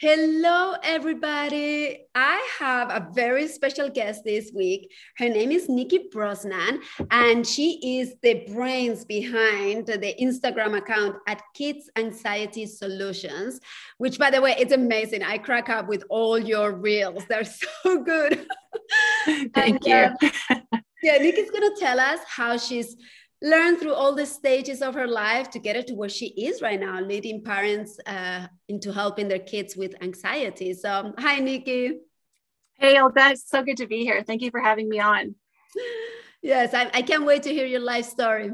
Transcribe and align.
Hello, 0.00 0.72
everybody. 0.82 2.06
I 2.14 2.48
have 2.58 2.88
a 2.88 3.06
very 3.12 3.46
special 3.46 3.90
guest 3.90 4.24
this 4.24 4.50
week. 4.50 4.90
Her 5.18 5.28
name 5.28 5.50
is 5.50 5.68
Nikki 5.68 6.08
Brosnan, 6.10 6.80
and 7.10 7.46
she 7.46 7.98
is 8.00 8.14
the 8.22 8.46
brains 8.50 9.04
behind 9.04 9.88
the 9.88 10.14
Instagram 10.18 10.78
account 10.78 11.16
at 11.26 11.42
Kids 11.52 11.90
Anxiety 11.96 12.64
Solutions, 12.64 13.60
which, 13.98 14.18
by 14.18 14.30
the 14.30 14.40
way, 14.40 14.54
it's 14.58 14.72
amazing. 14.72 15.22
I 15.22 15.36
crack 15.36 15.68
up 15.68 15.86
with 15.86 16.02
all 16.08 16.38
your 16.38 16.72
reels, 16.72 17.26
they're 17.28 17.44
so 17.84 18.02
good. 18.02 18.46
Thank 19.52 19.86
and, 19.86 20.18
you. 20.18 20.30
Uh, 20.50 20.78
yeah, 21.02 21.18
Nikki's 21.18 21.50
going 21.50 21.74
to 21.74 21.76
tell 21.78 22.00
us 22.00 22.20
how 22.26 22.56
she's 22.56 22.96
learned 23.42 23.78
through 23.78 23.94
all 23.94 24.14
the 24.14 24.26
stages 24.26 24.82
of 24.82 24.94
her 24.94 25.06
life 25.06 25.50
to 25.50 25.58
get 25.58 25.76
her 25.76 25.82
to 25.82 25.94
where 25.94 26.08
she 26.08 26.26
is 26.26 26.60
right 26.60 26.78
now, 26.78 27.00
leading 27.00 27.42
parents 27.42 27.98
uh, 28.06 28.46
into 28.68 28.92
helping 28.92 29.28
their 29.28 29.38
kids 29.38 29.76
with 29.76 29.94
anxiety. 30.02 30.74
So, 30.74 31.12
hi, 31.18 31.38
Nikki. 31.38 31.98
Hey, 32.74 32.98
Olga, 32.98 33.30
it's 33.30 33.48
so 33.48 33.62
good 33.62 33.76
to 33.78 33.86
be 33.86 34.04
here. 34.04 34.22
Thank 34.22 34.42
you 34.42 34.50
for 34.50 34.60
having 34.60 34.88
me 34.88 35.00
on. 35.00 35.34
Yes, 36.42 36.72
I, 36.72 36.90
I 36.94 37.02
can't 37.02 37.26
wait 37.26 37.42
to 37.42 37.52
hear 37.52 37.66
your 37.66 37.80
life 37.80 38.06
story. 38.06 38.50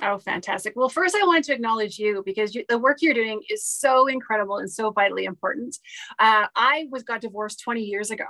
Oh, 0.00 0.18
fantastic. 0.18 0.74
Well, 0.76 0.88
first, 0.88 1.16
I 1.16 1.26
wanted 1.26 1.44
to 1.44 1.54
acknowledge 1.54 1.98
you 1.98 2.22
because 2.24 2.54
you, 2.54 2.64
the 2.68 2.78
work 2.78 2.98
you're 3.00 3.14
doing 3.14 3.40
is 3.50 3.64
so 3.64 4.06
incredible 4.06 4.58
and 4.58 4.70
so 4.70 4.90
vitally 4.90 5.24
important. 5.24 5.76
Uh, 6.18 6.46
I 6.54 6.86
was 6.90 7.02
got 7.02 7.20
divorced 7.20 7.60
20 7.60 7.82
years 7.82 8.10
ago, 8.10 8.26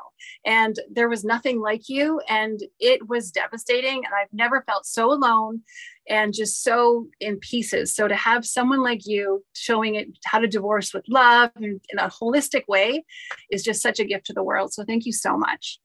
and 0.46 0.78
there 0.90 1.08
was 1.08 1.24
nothing 1.24 1.60
like 1.60 1.88
you, 1.88 2.20
and 2.28 2.60
it 2.80 3.06
was 3.08 3.30
devastating. 3.30 3.96
And 3.96 4.14
I've 4.14 4.32
never 4.32 4.62
felt 4.62 4.86
so 4.86 5.12
alone 5.12 5.62
and 6.08 6.32
just 6.32 6.62
so 6.62 7.08
in 7.20 7.38
pieces. 7.38 7.94
So 7.94 8.08
to 8.08 8.16
have 8.16 8.46
someone 8.46 8.82
like 8.82 9.06
you 9.06 9.44
showing 9.52 9.96
it 9.96 10.08
how 10.24 10.38
to 10.38 10.48
divorce 10.48 10.94
with 10.94 11.04
love 11.08 11.50
and 11.56 11.80
in 11.90 11.98
a 11.98 12.08
holistic 12.08 12.62
way 12.66 13.04
is 13.50 13.62
just 13.62 13.82
such 13.82 14.00
a 14.00 14.04
gift 14.04 14.26
to 14.26 14.32
the 14.32 14.42
world. 14.42 14.72
So 14.72 14.84
thank 14.84 15.04
you 15.04 15.12
so 15.12 15.36
much. 15.36 15.80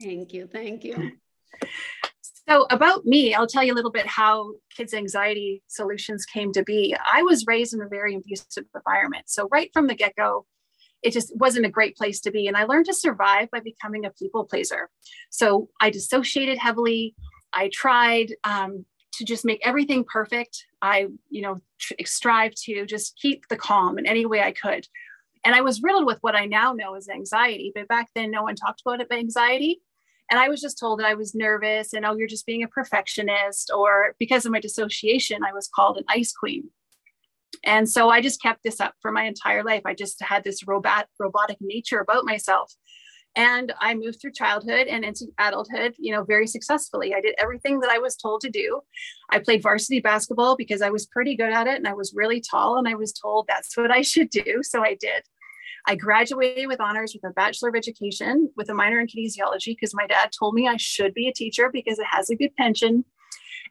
Thank 0.00 0.32
you. 0.32 0.46
Thank 0.46 0.84
you. 0.84 1.12
So, 2.48 2.66
about 2.70 3.04
me, 3.04 3.34
I'll 3.34 3.46
tell 3.46 3.64
you 3.64 3.72
a 3.72 3.74
little 3.74 3.90
bit 3.90 4.06
how 4.06 4.52
kids' 4.76 4.94
anxiety 4.94 5.62
solutions 5.66 6.24
came 6.24 6.52
to 6.52 6.62
be. 6.62 6.94
I 7.12 7.22
was 7.22 7.44
raised 7.46 7.74
in 7.74 7.82
a 7.82 7.88
very 7.88 8.14
abusive 8.14 8.64
environment. 8.74 9.24
So, 9.26 9.48
right 9.50 9.70
from 9.72 9.88
the 9.88 9.96
get 9.96 10.14
go, 10.16 10.46
it 11.02 11.12
just 11.12 11.36
wasn't 11.36 11.66
a 11.66 11.70
great 11.70 11.96
place 11.96 12.20
to 12.20 12.30
be. 12.30 12.46
And 12.46 12.56
I 12.56 12.64
learned 12.64 12.86
to 12.86 12.94
survive 12.94 13.50
by 13.50 13.60
becoming 13.60 14.04
a 14.04 14.10
people 14.10 14.44
pleaser. 14.44 14.90
So, 15.30 15.68
I 15.80 15.90
dissociated 15.90 16.58
heavily. 16.58 17.16
I 17.52 17.68
tried 17.72 18.34
um, 18.44 18.84
to 19.14 19.24
just 19.24 19.44
make 19.44 19.66
everything 19.66 20.04
perfect. 20.04 20.66
I, 20.82 21.08
you 21.30 21.42
know, 21.42 21.60
tr- 21.80 21.94
strive 22.04 22.54
to 22.66 22.86
just 22.86 23.18
keep 23.20 23.48
the 23.48 23.56
calm 23.56 23.98
in 23.98 24.06
any 24.06 24.24
way 24.24 24.40
I 24.40 24.52
could. 24.52 24.86
And 25.44 25.54
I 25.54 25.62
was 25.62 25.82
riddled 25.82 26.06
with 26.06 26.18
what 26.22 26.34
I 26.34 26.46
now 26.46 26.72
know 26.72 26.94
as 26.94 27.08
anxiety, 27.08 27.72
but 27.74 27.88
back 27.88 28.08
then 28.14 28.30
no 28.30 28.42
one 28.42 28.56
talked 28.56 28.82
about 28.84 29.00
it 29.00 29.08
anxiety. 29.12 29.80
And 30.30 30.40
I 30.40 30.48
was 30.48 30.60
just 30.60 30.78
told 30.78 30.98
that 30.98 31.06
I 31.06 31.14
was 31.14 31.34
nervous 31.34 31.92
and, 31.92 32.04
oh, 32.04 32.16
you're 32.16 32.26
just 32.26 32.46
being 32.46 32.62
a 32.62 32.68
perfectionist. 32.68 33.70
Or 33.74 34.14
because 34.18 34.44
of 34.44 34.52
my 34.52 34.60
dissociation, 34.60 35.44
I 35.44 35.52
was 35.52 35.68
called 35.72 35.98
an 35.98 36.04
ice 36.08 36.32
queen. 36.32 36.70
And 37.64 37.88
so 37.88 38.10
I 38.10 38.20
just 38.20 38.42
kept 38.42 38.62
this 38.64 38.80
up 38.80 38.94
for 39.00 39.12
my 39.12 39.24
entire 39.24 39.62
life. 39.62 39.82
I 39.84 39.94
just 39.94 40.20
had 40.22 40.44
this 40.44 40.66
robot, 40.66 41.06
robotic 41.18 41.58
nature 41.60 42.00
about 42.00 42.24
myself. 42.24 42.72
And 43.36 43.72
I 43.80 43.94
moved 43.94 44.20
through 44.20 44.32
childhood 44.32 44.86
and 44.86 45.04
into 45.04 45.26
adulthood, 45.38 45.94
you 45.98 46.10
know, 46.10 46.24
very 46.24 46.46
successfully. 46.46 47.14
I 47.14 47.20
did 47.20 47.34
everything 47.36 47.80
that 47.80 47.90
I 47.90 47.98
was 47.98 48.16
told 48.16 48.40
to 48.40 48.50
do. 48.50 48.80
I 49.28 49.40
played 49.40 49.62
varsity 49.62 50.00
basketball 50.00 50.56
because 50.56 50.80
I 50.80 50.88
was 50.88 51.06
pretty 51.06 51.36
good 51.36 51.52
at 51.52 51.66
it 51.66 51.76
and 51.76 51.86
I 51.86 51.92
was 51.92 52.14
really 52.16 52.40
tall 52.40 52.78
and 52.78 52.88
I 52.88 52.94
was 52.94 53.12
told 53.12 53.46
that's 53.46 53.76
what 53.76 53.90
I 53.90 54.00
should 54.00 54.30
do. 54.30 54.62
So 54.62 54.82
I 54.82 54.96
did. 54.98 55.22
I 55.86 55.94
graduated 55.94 56.66
with 56.66 56.80
honors 56.80 57.14
with 57.14 57.30
a 57.30 57.32
Bachelor 57.32 57.68
of 57.68 57.76
Education 57.76 58.50
with 58.56 58.68
a 58.68 58.74
minor 58.74 58.98
in 58.98 59.06
kinesiology 59.06 59.66
because 59.66 59.94
my 59.94 60.06
dad 60.06 60.30
told 60.36 60.54
me 60.54 60.66
I 60.66 60.76
should 60.76 61.14
be 61.14 61.28
a 61.28 61.32
teacher 61.32 61.70
because 61.72 61.98
it 61.98 62.06
has 62.10 62.28
a 62.28 62.36
good 62.36 62.54
pension. 62.56 63.04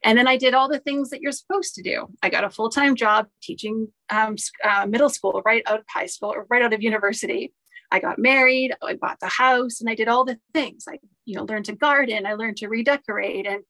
And 0.03 0.17
then 0.17 0.27
I 0.27 0.37
did 0.37 0.53
all 0.53 0.69
the 0.69 0.79
things 0.79 1.09
that 1.09 1.21
you're 1.21 1.31
supposed 1.31 1.75
to 1.75 1.81
do. 1.81 2.07
I 2.21 2.29
got 2.29 2.43
a 2.43 2.49
full 2.49 2.69
time 2.69 2.95
job 2.95 3.27
teaching 3.41 3.89
um, 4.09 4.35
uh, 4.63 4.85
middle 4.85 5.09
school 5.09 5.41
right 5.45 5.63
out 5.65 5.79
of 5.79 5.85
high 5.89 6.05
school 6.05 6.29
or 6.29 6.45
right 6.49 6.61
out 6.61 6.73
of 6.73 6.81
university. 6.81 7.53
I 7.91 7.99
got 7.99 8.17
married, 8.17 8.73
I 8.81 8.95
bought 8.95 9.19
the 9.19 9.27
house, 9.27 9.79
and 9.79 9.89
I 9.89 9.95
did 9.95 10.07
all 10.07 10.25
the 10.25 10.39
things. 10.53 10.85
I, 10.89 10.99
you 11.25 11.35
know, 11.35 11.43
learned 11.43 11.65
to 11.65 11.75
garden, 11.75 12.25
I 12.25 12.33
learned 12.33 12.57
to 12.57 12.67
redecorate, 12.67 13.45
and 13.45 13.63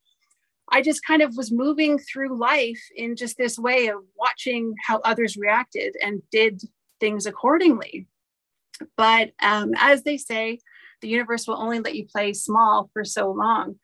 I 0.72 0.81
just 0.81 1.05
kind 1.05 1.22
of 1.22 1.35
was 1.35 1.51
moving 1.51 2.00
through 2.00 2.39
life 2.39 2.81
in 2.95 3.16
just 3.16 3.38
this 3.38 3.57
way 3.59 3.88
of 3.88 3.97
watching 4.17 4.73
how 4.85 5.00
others 5.00 5.38
reacted 5.38 5.95
and 6.01 6.22
did 6.31 6.61
things 7.00 7.25
accordingly. 7.25 8.07
But 8.97 9.31
um, 9.41 9.71
as 9.77 10.03
they 10.03 10.17
say, 10.17 10.59
the 11.01 11.07
universe 11.07 11.47
will 11.47 11.61
only 11.61 11.79
let 11.79 11.95
you 11.95 12.05
play 12.05 12.33
small 12.33 12.89
for 12.93 13.03
so 13.03 13.31
long. 13.31 13.75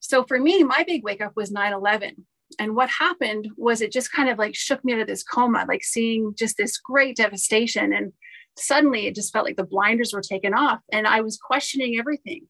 So 0.00 0.24
for 0.24 0.38
me, 0.38 0.62
my 0.62 0.84
big 0.86 1.04
wake 1.04 1.20
up 1.20 1.32
was 1.36 1.50
9 1.50 1.72
11. 1.72 2.26
And 2.58 2.74
what 2.74 2.88
happened 2.88 3.48
was 3.56 3.80
it 3.80 3.92
just 3.92 4.12
kind 4.12 4.28
of 4.28 4.38
like 4.38 4.54
shook 4.54 4.84
me 4.84 4.94
out 4.94 5.00
of 5.00 5.06
this 5.06 5.22
coma, 5.22 5.66
like 5.68 5.84
seeing 5.84 6.34
just 6.36 6.56
this 6.56 6.78
great 6.78 7.16
devastation. 7.16 7.92
And 7.92 8.12
suddenly 8.56 9.06
it 9.06 9.14
just 9.14 9.32
felt 9.32 9.44
like 9.44 9.56
the 9.56 9.64
blinders 9.64 10.12
were 10.12 10.22
taken 10.22 10.54
off 10.54 10.80
and 10.90 11.06
I 11.06 11.20
was 11.20 11.36
questioning 11.36 11.98
everything. 11.98 12.46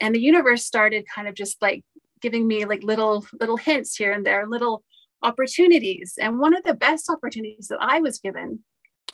And 0.00 0.14
the 0.14 0.20
universe 0.20 0.64
started 0.64 1.04
kind 1.14 1.28
of 1.28 1.34
just 1.34 1.60
like 1.60 1.84
giving 2.20 2.46
me 2.46 2.64
like 2.64 2.82
little, 2.82 3.24
little 3.38 3.58
hints 3.58 3.94
here 3.96 4.12
and 4.12 4.24
there, 4.24 4.46
little 4.46 4.82
opportunities. 5.22 6.14
And 6.20 6.38
one 6.38 6.56
of 6.56 6.64
the 6.64 6.74
best 6.74 7.10
opportunities 7.10 7.68
that 7.68 7.78
I 7.80 8.00
was 8.00 8.18
given 8.18 8.60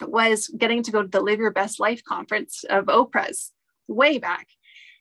was 0.03 0.49
getting 0.49 0.83
to 0.85 0.91
go 0.91 1.03
to 1.03 1.09
the 1.09 1.21
Live 1.21 1.39
Your 1.39 1.51
Best 1.51 1.81
Life 1.81 2.03
conference 2.05 2.65
of 2.69 2.87
Oprah's 2.87 3.53
way 3.89 4.19
back. 4.19 4.47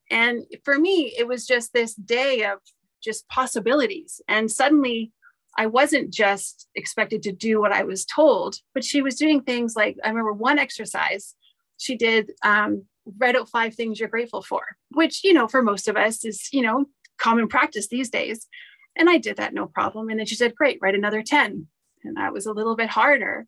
And 0.10 0.44
for 0.64 0.78
me, 0.78 1.14
it 1.18 1.28
was 1.28 1.46
just 1.46 1.74
this 1.74 1.94
day 1.94 2.44
of 2.44 2.60
just 3.04 3.28
possibilities. 3.30 4.22
And 4.28 4.52
suddenly, 4.52 5.12
I 5.58 5.68
wasn't 5.68 6.14
just 6.14 6.68
expected 6.76 7.24
to 7.24 7.32
do 7.32 7.60
what 7.60 7.72
I 7.72 7.84
was 7.84 8.06
told, 8.06 8.56
but 8.74 8.84
she 8.84 9.02
was 9.02 9.16
doing 9.16 9.42
things 9.42 9.76
like 9.76 9.98
I 10.04 10.10
remember 10.10 10.34
one 10.34 10.60
exercise 10.60 11.36
she 11.80 11.96
did 11.96 12.32
um, 12.44 12.86
write 13.18 13.36
out 13.36 13.50
five 13.50 13.74
things 13.74 14.00
you're 14.00 14.10
grateful 14.10 14.44
for, 14.44 14.62
which, 14.92 15.24
you 15.24 15.34
know, 15.34 15.48
for 15.48 15.64
most 15.64 15.88
of 15.88 15.98
us 15.98 16.24
is, 16.24 16.50
you 16.52 16.62
know, 16.62 16.86
common 17.18 17.48
practice 17.48 17.88
these 17.88 18.10
days. 18.10 18.48
And 18.96 19.10
I 19.10 19.18
did 19.18 19.38
that 19.38 19.54
no 19.54 19.66
problem. 19.66 20.10
And 20.10 20.20
then 20.20 20.26
she 20.26 20.36
said, 20.36 20.56
Great, 20.56 20.80
write 20.82 20.96
another 20.96 21.24
10. 21.24 21.68
And 22.04 22.18
that 22.18 22.34
was 22.34 22.46
a 22.46 22.54
little 22.54 22.76
bit 22.76 22.90
harder. 22.90 23.48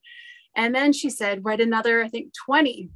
And 0.56 0.76
then 0.76 0.94
she 0.94 1.10
said, 1.10 1.46
write 1.46 1.62
another, 1.62 2.04
I 2.04 2.10
think 2.10 2.34
20. 2.46 2.90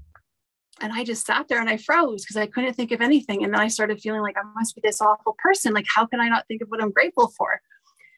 And 0.82 0.92
I 0.92 1.06
just 1.06 1.26
sat 1.26 1.48
there 1.48 1.62
and 1.62 1.70
I 1.70 1.78
froze 1.78 2.24
because 2.24 2.36
I 2.36 2.48
couldn't 2.48 2.74
think 2.74 2.92
of 2.92 3.02
anything. 3.02 3.44
And 3.44 3.54
then 3.54 3.62
I 3.62 3.70
started 3.70 4.02
feeling 4.02 4.22
like 4.22 4.36
I 4.38 4.44
must 4.56 4.76
be 4.76 4.82
this 4.84 5.00
awful 5.00 5.36
person. 5.40 5.74
Like, 5.74 5.86
how 5.94 6.06
can 6.06 6.20
I 6.20 6.28
not 6.28 6.48
think 6.48 6.62
of 6.62 6.68
what 6.68 6.82
I'm 6.82 6.92
grateful 6.92 7.32
for? 7.38 7.62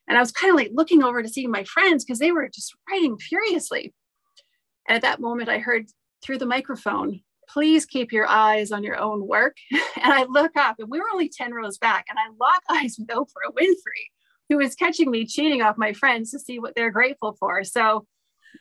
And 0.08 0.18
I 0.18 0.22
was 0.22 0.31
kind 0.31 0.50
of 0.52 0.56
like 0.56 0.72
looking 0.74 1.03
over 1.03 1.22
to 1.22 1.30
see 1.30 1.46
my 1.48 1.64
friends 1.66 2.03
because 2.03 2.20
they 2.20 2.31
were 2.31 2.50
just 2.50 2.75
writing 2.90 3.18
furiously. 3.18 3.94
And 4.88 4.96
at 4.96 5.02
that 5.03 5.20
moment, 5.20 5.50
I 5.50 5.60
heard 5.60 5.88
through 6.24 6.39
the 6.39 6.45
microphone, 6.45 7.22
please 7.50 7.86
keep 7.86 8.12
your 8.12 8.28
eyes 8.28 8.72
on 8.72 8.84
your 8.84 8.98
own 8.98 9.28
work. 9.28 9.57
And 10.00 10.13
I 10.13 10.25
look 10.25 10.56
up, 10.56 10.75
and 10.78 10.89
we 10.89 11.00
were 11.00 11.10
only 11.12 11.28
10 11.28 11.54
rows 11.54 11.80
back, 11.80 12.06
and 12.07 12.19
I 12.19 12.30
lock 12.39 12.62
eyes 12.69 12.98
with 13.00 13.07
Oprah 13.07 13.51
Winfrey, 13.51 14.06
who 14.48 14.57
was 14.57 14.75
catching 14.75 15.10
me 15.10 15.25
cheating 15.25 15.63
off 15.63 15.75
my 15.75 15.92
friends 15.92 16.30
to 16.31 16.39
see 16.39 16.60
what 16.60 16.75
they're 16.75 16.92
grateful 16.92 17.36
for. 17.39 17.63
So 17.63 18.06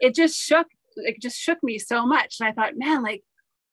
it 0.00 0.14
just 0.14 0.36
shook 0.36 0.66
it 0.96 1.20
just 1.20 1.38
shook 1.38 1.62
me 1.62 1.78
so 1.78 2.06
much. 2.06 2.36
And 2.40 2.48
i 2.48 2.52
thought 2.52 2.74
man 2.76 3.02
like 3.02 3.22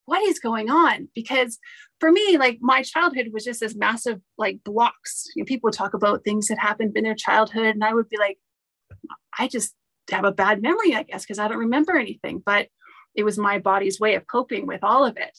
what 0.06 0.22
is 0.24 0.40
going 0.40 0.70
on? 0.70 1.08
Because 1.16 1.60
for 2.00 2.12
me 2.12 2.38
like 2.38 2.58
my 2.62 2.84
childhood 2.84 3.30
was 3.32 3.46
just 3.46 3.62
this 3.62 3.76
massive 3.76 4.20
like 4.38 4.64
blocks. 4.64 5.26
You 5.36 5.44
know, 5.44 5.46
people 5.46 5.68
would 5.68 5.74
talk 5.74 5.94
about 5.94 6.24
things 6.24 6.48
that 6.48 6.60
happened 6.60 6.98
in 6.98 7.04
their 7.04 7.16
childhood 7.16 7.76
and 7.76 7.84
i 7.84 7.94
would 7.94 8.10
be 8.10 8.18
like 8.18 8.38
i 9.40 9.48
just 9.48 9.76
have 10.12 10.26
a 10.26 10.32
bad 10.32 10.62
memory 10.62 10.94
i 10.94 11.04
guess 11.04 11.24
because 11.24 11.40
i 11.40 11.48
don't 11.48 11.58
remember 11.58 11.96
anything. 11.98 12.42
But 12.46 12.68
it 13.16 13.24
was 13.24 13.38
my 13.38 13.60
body's 13.60 14.00
way 14.00 14.16
of 14.16 14.28
coping 14.28 14.66
with 14.66 14.84
all 14.84 15.06
of 15.06 15.18
it. 15.18 15.38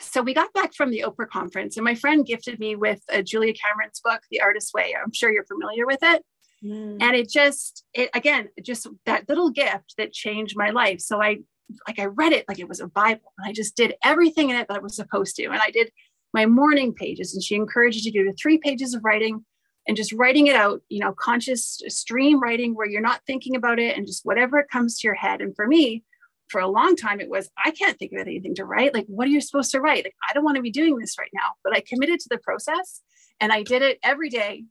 So 0.00 0.22
we 0.22 0.32
got 0.32 0.52
back 0.52 0.74
from 0.74 0.90
the 0.90 1.04
oprah 1.06 1.28
conference 1.28 1.76
and 1.76 1.84
my 1.84 1.94
friend 1.94 2.24
gifted 2.24 2.58
me 2.60 2.76
with 2.76 3.02
julia 3.24 3.52
cameron's 3.52 4.00
book 4.00 4.20
the 4.30 4.40
artist's 4.40 4.72
way. 4.72 4.94
I'm 4.94 5.12
sure 5.12 5.32
you're 5.32 5.44
familiar 5.44 5.86
with 5.86 6.00
it 6.02 6.24
Mm. 6.64 6.98
And 7.00 7.16
it 7.16 7.28
just, 7.28 7.84
it 7.94 8.10
again, 8.14 8.48
just 8.62 8.86
that 9.06 9.28
little 9.28 9.50
gift 9.50 9.94
that 9.96 10.12
changed 10.12 10.56
my 10.56 10.70
life. 10.70 11.00
So 11.00 11.22
I, 11.22 11.38
like, 11.86 11.98
I 11.98 12.06
read 12.06 12.32
it 12.32 12.46
like 12.48 12.58
it 12.58 12.68
was 12.68 12.80
a 12.80 12.88
Bible, 12.88 13.32
and 13.38 13.48
I 13.48 13.52
just 13.52 13.76
did 13.76 13.94
everything 14.02 14.50
in 14.50 14.56
it 14.56 14.68
that 14.68 14.78
I 14.78 14.80
was 14.80 14.96
supposed 14.96 15.36
to. 15.36 15.44
And 15.46 15.58
I 15.58 15.70
did 15.70 15.90
my 16.32 16.46
morning 16.46 16.94
pages, 16.94 17.34
and 17.34 17.42
she 17.42 17.54
encourages 17.54 18.04
you 18.04 18.12
to 18.12 18.24
do 18.24 18.34
three 18.40 18.58
pages 18.58 18.94
of 18.94 19.04
writing 19.04 19.44
and 19.86 19.96
just 19.96 20.12
writing 20.12 20.48
it 20.48 20.56
out, 20.56 20.82
you 20.88 21.00
know, 21.00 21.12
conscious 21.12 21.80
stream 21.88 22.40
writing 22.40 22.74
where 22.74 22.86
you're 22.86 23.00
not 23.00 23.22
thinking 23.26 23.56
about 23.56 23.78
it 23.78 23.96
and 23.96 24.06
just 24.06 24.24
whatever 24.24 24.66
comes 24.70 24.98
to 24.98 25.06
your 25.06 25.14
head. 25.14 25.40
And 25.40 25.56
for 25.56 25.66
me, 25.66 26.04
for 26.48 26.60
a 26.60 26.68
long 26.68 26.96
time, 26.96 27.20
it 27.20 27.30
was, 27.30 27.50
I 27.62 27.70
can't 27.70 27.98
think 27.98 28.12
of 28.12 28.20
anything 28.20 28.54
to 28.56 28.64
write. 28.64 28.92
Like, 28.94 29.06
what 29.06 29.26
are 29.26 29.30
you 29.30 29.40
supposed 29.40 29.70
to 29.72 29.80
write? 29.80 30.04
Like, 30.04 30.14
I 30.28 30.32
don't 30.32 30.44
want 30.44 30.56
to 30.56 30.62
be 30.62 30.70
doing 30.70 30.98
this 30.98 31.18
right 31.18 31.30
now. 31.32 31.52
But 31.64 31.74
I 31.74 31.80
committed 31.80 32.20
to 32.20 32.28
the 32.30 32.38
process 32.38 33.02
and 33.40 33.52
I 33.52 33.62
did 33.62 33.82
it 33.82 33.98
every 34.02 34.28
day, 34.28 34.64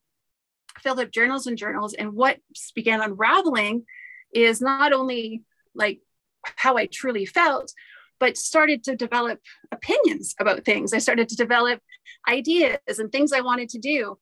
filled 0.81 0.99
up 0.99 1.11
journals 1.11 1.47
and 1.47 1.57
journals. 1.57 1.93
And 1.93 2.13
what 2.13 2.37
began 2.75 3.01
unraveling 3.01 3.85
is 4.33 4.61
not 4.61 4.93
only 4.93 5.43
like 5.73 5.99
how 6.43 6.77
I 6.77 6.87
truly 6.87 7.25
felt, 7.25 7.73
but 8.19 8.37
started 8.37 8.83
to 8.85 8.95
develop 8.95 9.39
opinions 9.71 10.33
about 10.39 10.65
things. 10.65 10.93
I 10.93 10.97
started 10.97 11.29
to 11.29 11.35
develop 11.35 11.81
ideas 12.27 12.77
and 12.97 13.11
things 13.11 13.31
I 13.31 13.41
wanted 13.41 13.69
to 13.69 13.79
do 13.79 14.17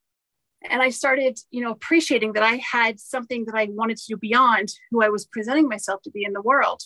and 0.69 0.81
i 0.81 0.90
started 0.90 1.38
you 1.52 1.62
know 1.62 1.72
appreciating 1.72 2.34
that 2.34 2.44
i 2.44 2.56
had 2.58 3.00
something 3.00 3.46
that 3.46 3.56
i 3.56 3.68
wanted 3.72 3.98
to 3.98 4.06
do 4.08 4.18
beyond 4.18 4.69
who 4.92 5.04
i 5.04 5.10
was 5.10 5.25
presenting 5.25 5.68
myself 5.68 6.01
to 6.01 6.12
be 6.12 6.24
in 6.24 6.34
the 6.34 6.42
world 6.42 6.81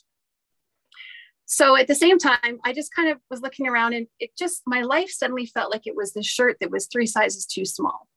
so 1.45 1.75
at 1.75 1.87
the 1.87 1.95
same 1.95 2.17
time 2.17 2.59
i 2.65 2.73
just 2.73 2.93
kind 2.93 3.09
of 3.09 3.17
was 3.29 3.41
looking 3.41 3.67
around 3.67 3.93
and 3.93 4.07
it 4.19 4.31
just 4.37 4.61
my 4.65 4.81
life 4.81 5.09
suddenly 5.09 5.45
felt 5.45 5.71
like 5.71 5.87
it 5.87 5.95
was 5.95 6.13
this 6.13 6.25
shirt 6.25 6.57
that 6.59 6.71
was 6.71 6.87
three 6.87 7.05
sizes 7.05 7.45
too 7.45 7.65
small 7.65 8.07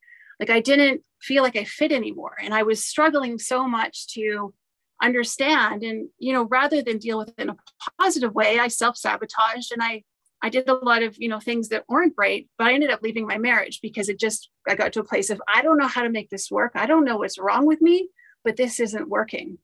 like 0.43 0.51
i 0.51 0.61
didn't 0.61 1.01
feel 1.21 1.45
like 1.45 1.57
i 1.57 1.65
fit 1.65 1.93
anymore 1.93 2.37
and 2.43 2.53
i 2.53 2.65
was 2.65 2.85
struggling 2.85 3.39
so 3.39 3.69
much 3.69 4.09
to 4.09 4.53
understand 5.01 5.83
and 5.83 6.09
you 6.19 6.33
know 6.33 6.45
rather 6.45 6.83
than 6.83 6.99
deal 6.99 7.19
with 7.19 7.29
it 7.29 7.39
in 7.39 7.49
a 7.49 7.57
positive 8.01 8.35
way 8.35 8.59
i 8.59 8.67
self-sabotaged 8.69 9.73
and 9.73 9.83
i 9.83 10.03
I 10.45 10.49
did 10.49 10.69
a 10.69 10.75
lot 10.75 11.05
of, 11.05 11.15
you 11.19 11.29
know, 11.29 11.39
things 11.39 11.69
that 11.69 11.85
weren't 11.89 12.17
great, 12.17 12.49
but 12.59 12.67
I 12.67 12.73
ended 12.73 12.91
up 12.91 13.01
leaving 13.01 13.29
my 13.29 13.39
marriage 13.39 13.79
because 13.81 14.09
it 14.09 14.19
just, 14.19 14.51
I 14.69 14.75
got 14.75 14.93
to 14.95 15.01
a 15.01 15.05
place 15.05 15.31
of, 15.31 15.41
I 15.47 15.63
don't 15.63 15.79
know 15.79 15.87
how 15.87 16.03
to 16.03 16.11
make 16.11 16.31
this 16.31 16.51
work. 16.51 16.73
I 16.75 16.87
don't 16.87 17.05
know 17.05 17.19
what's 17.19 17.39
wrong 17.39 17.65
with 17.65 17.81
me, 17.81 18.09
but 18.43 18.57
this 18.57 18.81
isn't 18.81 19.09
working. 19.09 19.59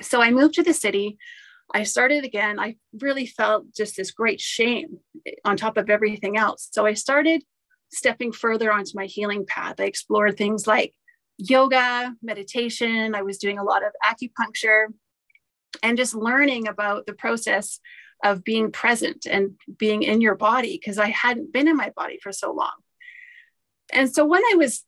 So 0.00 0.22
I 0.22 0.30
moved 0.30 0.54
to 0.54 0.62
the 0.62 0.72
city. 0.72 1.18
I 1.74 1.82
started 1.82 2.24
again. 2.24 2.60
I 2.60 2.76
really 3.00 3.26
felt 3.26 3.74
just 3.74 3.96
this 3.96 4.12
great 4.12 4.40
shame 4.40 4.98
on 5.44 5.56
top 5.56 5.76
of 5.76 5.90
everything 5.90 6.36
else. 6.36 6.68
So 6.70 6.86
I 6.86 6.94
started 6.94 7.42
stepping 7.92 8.32
further 8.32 8.72
onto 8.72 8.92
my 8.94 9.06
healing 9.06 9.46
path. 9.46 9.76
I 9.78 9.84
explored 9.84 10.36
things 10.36 10.66
like 10.66 10.94
yoga, 11.38 12.14
meditation. 12.22 13.14
I 13.14 13.22
was 13.22 13.38
doing 13.38 13.58
a 13.58 13.64
lot 13.64 13.82
of 13.84 13.92
acupuncture 14.04 14.86
and 15.82 15.96
just 15.96 16.14
learning 16.14 16.68
about 16.68 17.06
the 17.06 17.12
process 17.12 17.80
of 18.24 18.44
being 18.44 18.72
present 18.72 19.26
and 19.26 19.52
being 19.78 20.02
in 20.02 20.20
your 20.20 20.34
body 20.34 20.78
because 20.80 20.98
I 20.98 21.08
hadn't 21.08 21.52
been 21.52 21.68
in 21.68 21.76
my 21.76 21.90
body 21.90 22.18
for 22.22 22.32
so 22.32 22.52
long. 22.52 22.72
And 23.92 24.12
so 24.12 24.24
when 24.24 24.42
I 24.42 24.54
was 24.56 24.84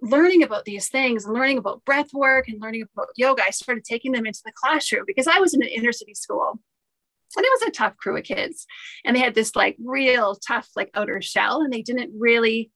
learning 0.00 0.42
about 0.42 0.64
these 0.64 0.88
things 0.88 1.24
and 1.24 1.34
learning 1.34 1.58
about 1.58 1.84
breath 1.84 2.12
work 2.12 2.48
and 2.48 2.60
learning 2.60 2.84
about 2.94 3.08
yoga, 3.16 3.44
I 3.44 3.50
started 3.50 3.84
taking 3.84 4.12
them 4.12 4.26
into 4.26 4.40
the 4.44 4.52
classroom 4.54 5.04
because 5.06 5.26
I 5.26 5.38
was 5.38 5.54
in 5.54 5.62
an 5.62 5.68
inner 5.68 5.92
city 5.92 6.14
school. 6.14 6.60
And 7.36 7.44
it 7.44 7.52
was 7.52 7.68
a 7.68 7.70
tough 7.70 7.96
crew 7.96 8.16
of 8.16 8.24
kids. 8.24 8.66
And 9.04 9.16
they 9.16 9.20
had 9.20 9.34
this 9.34 9.56
like 9.56 9.76
real 9.82 10.36
tough, 10.36 10.68
like 10.76 10.90
outer 10.94 11.20
shell, 11.22 11.62
and 11.62 11.72
they 11.72 11.82
didn't 11.82 12.12
really 12.18 12.70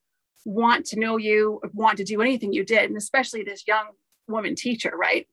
want 0.44 0.86
to 0.86 1.00
know 1.00 1.16
you, 1.16 1.60
want 1.72 1.98
to 1.98 2.04
do 2.04 2.22
anything 2.22 2.52
you 2.52 2.64
did, 2.64 2.88
and 2.88 2.96
especially 2.96 3.42
this 3.42 3.66
young 3.66 3.86
woman 4.28 4.54
teacher, 4.54 4.92
right? 4.96 5.26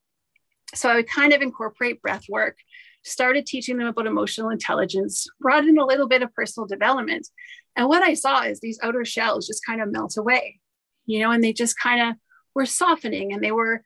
So 0.73 0.89
I 0.89 0.95
would 0.95 1.09
kind 1.09 1.33
of 1.33 1.41
incorporate 1.41 2.01
breath 2.01 2.25
work 2.29 2.57
started 3.03 3.45
teaching 3.45 3.77
them 3.77 3.87
about 3.87 4.07
emotional 4.07 4.49
intelligence, 4.49 5.27
brought 5.39 5.65
in 5.65 5.77
a 5.77 5.85
little 5.85 6.07
bit 6.07 6.23
of 6.23 6.33
personal 6.33 6.65
development. 6.65 7.27
And 7.75 7.87
what 7.87 8.03
I 8.03 8.13
saw 8.13 8.43
is 8.43 8.59
these 8.59 8.79
outer 8.81 9.05
shells 9.05 9.47
just 9.47 9.65
kind 9.65 9.81
of 9.81 9.91
melt 9.91 10.17
away, 10.17 10.59
you 11.05 11.19
know, 11.19 11.31
and 11.31 11.43
they 11.43 11.53
just 11.53 11.77
kind 11.77 12.01
of 12.01 12.15
were 12.55 12.65
softening 12.65 13.33
and 13.33 13.43
they 13.43 13.51
were 13.51 13.83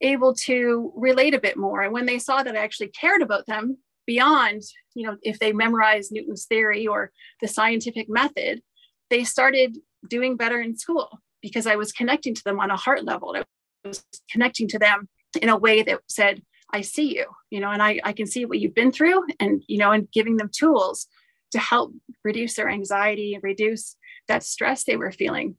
able 0.00 0.34
to 0.34 0.92
relate 0.96 1.34
a 1.34 1.40
bit 1.40 1.56
more. 1.56 1.82
And 1.82 1.92
when 1.92 2.06
they 2.06 2.18
saw 2.18 2.42
that 2.42 2.56
I 2.56 2.60
actually 2.60 2.88
cared 2.88 3.22
about 3.22 3.46
them 3.46 3.78
beyond, 4.08 4.62
you 4.94 5.06
know, 5.06 5.18
if 5.22 5.38
they 5.38 5.52
memorized 5.52 6.10
Newton's 6.10 6.46
theory 6.46 6.86
or 6.86 7.12
the 7.42 7.46
scientific 7.46 8.08
method, 8.08 8.62
they 9.10 9.22
started 9.22 9.76
doing 10.08 10.34
better 10.34 10.60
in 10.60 10.78
school 10.78 11.20
because 11.42 11.66
I 11.66 11.76
was 11.76 11.92
connecting 11.92 12.34
to 12.34 12.42
them 12.42 12.58
on 12.58 12.70
a 12.70 12.76
heart 12.76 13.04
level. 13.04 13.36
I 13.36 13.44
was 13.86 14.02
connecting 14.30 14.66
to 14.68 14.78
them 14.78 15.10
in 15.40 15.50
a 15.50 15.58
way 15.58 15.82
that 15.82 16.00
said, 16.08 16.40
I 16.72 16.80
see 16.80 17.16
you, 17.16 17.26
you 17.50 17.60
know, 17.60 17.70
and 17.70 17.82
I, 17.82 18.00
I 18.02 18.12
can 18.14 18.26
see 18.26 18.46
what 18.46 18.58
you've 18.58 18.74
been 18.74 18.92
through 18.92 19.26
and, 19.38 19.62
you 19.68 19.76
know, 19.76 19.92
and 19.92 20.10
giving 20.10 20.38
them 20.38 20.50
tools 20.50 21.06
to 21.52 21.58
help 21.58 21.92
reduce 22.24 22.54
their 22.56 22.70
anxiety 22.70 23.34
and 23.34 23.42
reduce 23.44 23.94
that 24.26 24.42
stress 24.42 24.84
they 24.84 24.96
were 24.96 25.12
feeling. 25.12 25.56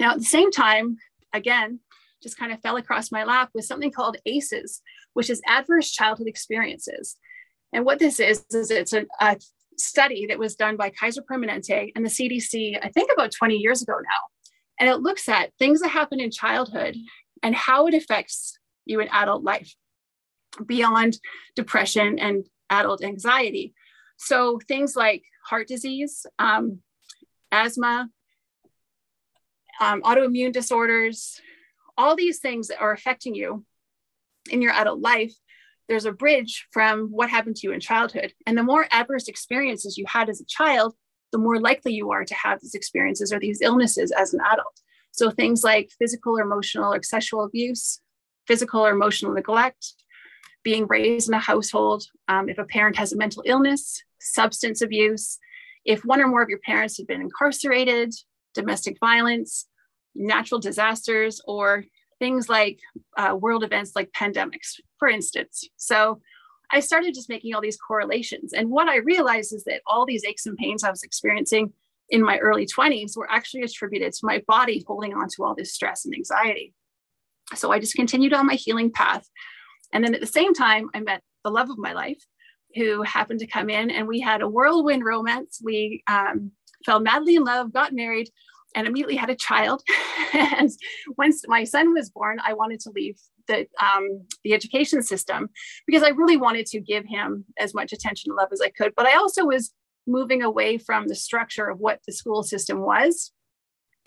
Now, 0.00 0.12
at 0.12 0.18
the 0.18 0.24
same 0.24 0.50
time, 0.50 0.96
again, 1.34 1.80
just 2.22 2.38
kind 2.38 2.52
of 2.52 2.60
fell 2.62 2.76
across 2.76 3.12
my 3.12 3.24
lap 3.24 3.50
with 3.52 3.66
something 3.66 3.92
called 3.92 4.16
ACEs, 4.24 4.80
which 5.12 5.28
is 5.28 5.42
Adverse 5.46 5.90
Childhood 5.90 6.28
Experiences. 6.28 7.16
And 7.72 7.84
what 7.84 7.98
this 7.98 8.20
is, 8.20 8.44
is 8.50 8.70
it's 8.70 8.92
a, 8.92 9.06
a 9.20 9.36
study 9.78 10.26
that 10.26 10.38
was 10.38 10.56
done 10.56 10.76
by 10.76 10.90
Kaiser 10.90 11.22
Permanente 11.22 11.92
and 11.94 12.04
the 12.04 12.10
CDC, 12.10 12.78
I 12.82 12.88
think 12.88 13.10
about 13.12 13.32
20 13.32 13.56
years 13.56 13.82
ago 13.82 13.94
now. 13.94 14.20
And 14.78 14.88
it 14.88 15.00
looks 15.00 15.28
at 15.28 15.52
things 15.58 15.80
that 15.80 15.88
happen 15.88 16.20
in 16.20 16.30
childhood 16.30 16.96
and 17.42 17.54
how 17.54 17.86
it 17.86 17.94
affects 17.94 18.58
you 18.84 19.00
in 19.00 19.08
adult 19.08 19.42
life 19.42 19.74
beyond 20.66 21.18
depression 21.56 22.18
and 22.18 22.46
adult 22.70 23.02
anxiety. 23.02 23.74
So 24.16 24.60
things 24.68 24.94
like 24.96 25.22
heart 25.44 25.68
disease, 25.68 26.26
um, 26.38 26.80
asthma, 27.50 28.08
um, 29.80 30.02
autoimmune 30.02 30.52
disorders, 30.52 31.40
all 31.96 32.16
these 32.16 32.38
things 32.38 32.68
that 32.68 32.80
are 32.80 32.92
affecting 32.92 33.34
you 33.34 33.64
in 34.50 34.62
your 34.62 34.72
adult 34.72 35.00
life, 35.00 35.32
there's 35.92 36.06
a 36.06 36.12
bridge 36.12 36.66
from 36.70 37.08
what 37.08 37.28
happened 37.28 37.54
to 37.54 37.66
you 37.66 37.72
in 37.74 37.78
childhood. 37.78 38.32
And 38.46 38.56
the 38.56 38.62
more 38.62 38.86
adverse 38.90 39.28
experiences 39.28 39.98
you 39.98 40.06
had 40.08 40.30
as 40.30 40.40
a 40.40 40.46
child, 40.46 40.94
the 41.32 41.38
more 41.38 41.60
likely 41.60 41.92
you 41.92 42.12
are 42.12 42.24
to 42.24 42.34
have 42.34 42.62
these 42.62 42.74
experiences 42.74 43.30
or 43.30 43.38
these 43.38 43.60
illnesses 43.60 44.10
as 44.10 44.32
an 44.32 44.40
adult. 44.40 44.80
So 45.10 45.30
things 45.30 45.62
like 45.62 45.90
physical 45.98 46.38
or 46.38 46.40
emotional 46.40 46.94
or 46.94 47.02
sexual 47.02 47.44
abuse, 47.44 48.00
physical 48.46 48.80
or 48.80 48.90
emotional 48.90 49.34
neglect, 49.34 49.92
being 50.62 50.86
raised 50.86 51.28
in 51.28 51.34
a 51.34 51.38
household, 51.38 52.04
um, 52.26 52.48
if 52.48 52.56
a 52.56 52.64
parent 52.64 52.96
has 52.96 53.12
a 53.12 53.18
mental 53.18 53.42
illness, 53.44 54.02
substance 54.18 54.80
abuse, 54.80 55.38
if 55.84 56.06
one 56.06 56.22
or 56.22 56.26
more 56.26 56.42
of 56.42 56.48
your 56.48 56.60
parents 56.64 56.96
have 56.96 57.06
been 57.06 57.20
incarcerated, 57.20 58.14
domestic 58.54 58.96
violence, 58.98 59.66
natural 60.14 60.58
disasters, 60.58 61.42
or 61.46 61.84
things 62.22 62.48
like 62.48 62.78
uh, 63.16 63.34
world 63.34 63.64
events 63.64 63.92
like 63.96 64.10
pandemics, 64.12 64.78
for 64.98 65.08
instance. 65.08 65.68
So 65.76 66.20
I 66.70 66.80
started 66.80 67.14
just 67.14 67.28
making 67.28 67.54
all 67.54 67.60
these 67.60 67.76
correlations. 67.76 68.52
And 68.52 68.70
what 68.70 68.88
I 68.88 68.96
realized 68.96 69.52
is 69.52 69.64
that 69.64 69.82
all 69.86 70.06
these 70.06 70.24
aches 70.24 70.46
and 70.46 70.56
pains 70.56 70.84
I 70.84 70.90
was 70.90 71.02
experiencing 71.02 71.72
in 72.08 72.22
my 72.22 72.38
early 72.38 72.66
20s 72.66 73.16
were 73.16 73.30
actually 73.30 73.62
attributed 73.62 74.12
to 74.12 74.26
my 74.26 74.42
body 74.46 74.84
holding 74.86 75.14
on 75.14 75.28
to 75.30 75.44
all 75.44 75.54
this 75.54 75.74
stress 75.74 76.04
and 76.04 76.14
anxiety. 76.14 76.74
So 77.54 77.72
I 77.72 77.80
just 77.80 77.96
continued 77.96 78.32
on 78.32 78.46
my 78.46 78.54
healing 78.54 78.92
path 78.92 79.28
and 79.92 80.02
then 80.02 80.14
at 80.14 80.20
the 80.20 80.26
same 80.26 80.54
time, 80.54 80.88
I 80.94 81.00
met 81.00 81.22
the 81.44 81.50
love 81.50 81.70
of 81.70 81.78
my 81.78 81.92
life 81.92 82.22
who 82.74 83.02
happened 83.02 83.40
to 83.40 83.46
come 83.46 83.68
in 83.68 83.90
and 83.90 84.08
we 84.08 84.20
had 84.20 84.40
a 84.40 84.48
whirlwind 84.48 85.04
romance. 85.04 85.60
We 85.62 86.02
um, 86.08 86.52
fell 86.86 87.00
madly 87.00 87.36
in 87.36 87.44
love, 87.44 87.72
got 87.72 87.92
married, 87.92 88.30
and 88.74 88.86
immediately 88.86 89.16
had 89.16 89.30
a 89.30 89.36
child. 89.36 89.82
and 90.32 90.70
once 91.16 91.42
my 91.46 91.64
son 91.64 91.92
was 91.92 92.10
born, 92.10 92.38
I 92.44 92.54
wanted 92.54 92.80
to 92.80 92.90
leave 92.90 93.18
the 93.48 93.66
um, 93.80 94.24
the 94.44 94.54
education 94.54 95.02
system 95.02 95.48
because 95.86 96.02
I 96.02 96.10
really 96.10 96.36
wanted 96.36 96.66
to 96.66 96.80
give 96.80 97.04
him 97.06 97.44
as 97.58 97.74
much 97.74 97.92
attention 97.92 98.30
and 98.30 98.36
love 98.36 98.50
as 98.52 98.60
I 98.60 98.70
could. 98.70 98.92
But 98.96 99.06
I 99.06 99.16
also 99.16 99.44
was 99.44 99.72
moving 100.06 100.42
away 100.42 100.78
from 100.78 101.08
the 101.08 101.14
structure 101.14 101.68
of 101.68 101.78
what 101.78 102.00
the 102.06 102.12
school 102.12 102.42
system 102.42 102.80
was. 102.80 103.32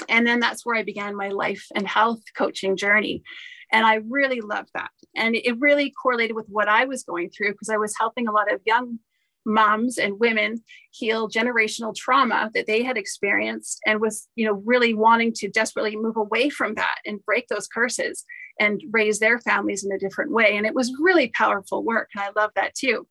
And 0.09 0.27
then 0.27 0.39
that's 0.41 0.65
where 0.65 0.75
I 0.75 0.83
began 0.83 1.15
my 1.15 1.29
life 1.29 1.65
and 1.73 1.87
health 1.87 2.21
coaching 2.37 2.75
journey. 2.75 3.23
And 3.71 3.85
I 3.85 3.95
really 4.09 4.41
loved 4.41 4.69
that. 4.73 4.89
And 5.15 5.35
it 5.35 5.59
really 5.59 5.91
correlated 5.91 6.35
with 6.35 6.47
what 6.49 6.67
I 6.67 6.85
was 6.85 7.03
going 7.03 7.29
through 7.29 7.53
because 7.53 7.69
I 7.69 7.77
was 7.77 7.95
helping 7.97 8.27
a 8.27 8.31
lot 8.31 8.51
of 8.51 8.61
young 8.65 8.99
moms 9.45 9.97
and 9.97 10.19
women 10.19 10.63
heal 10.91 11.29
generational 11.29 11.95
trauma 11.95 12.49
that 12.53 12.65
they 12.67 12.83
had 12.83 12.97
experienced 12.97 13.79
and 13.85 14.01
was 14.01 14.27
you 14.35 14.45
know 14.45 14.61
really 14.65 14.93
wanting 14.93 15.31
to 15.33 15.49
desperately 15.49 15.95
move 15.95 16.17
away 16.17 16.49
from 16.49 16.73
that 16.75 16.97
and 17.05 17.23
break 17.25 17.47
those 17.47 17.67
curses 17.67 18.25
and 18.59 18.81
raise 18.91 19.19
their 19.19 19.39
families 19.39 19.83
in 19.83 19.91
a 19.91 19.99
different 19.99 20.31
way. 20.31 20.55
And 20.55 20.65
it 20.65 20.73
was 20.73 20.95
really 20.99 21.27
powerful 21.29 21.83
work 21.83 22.09
and 22.15 22.23
i 22.23 22.29
love 22.39 22.51
that 22.55 22.73
too. 22.75 23.07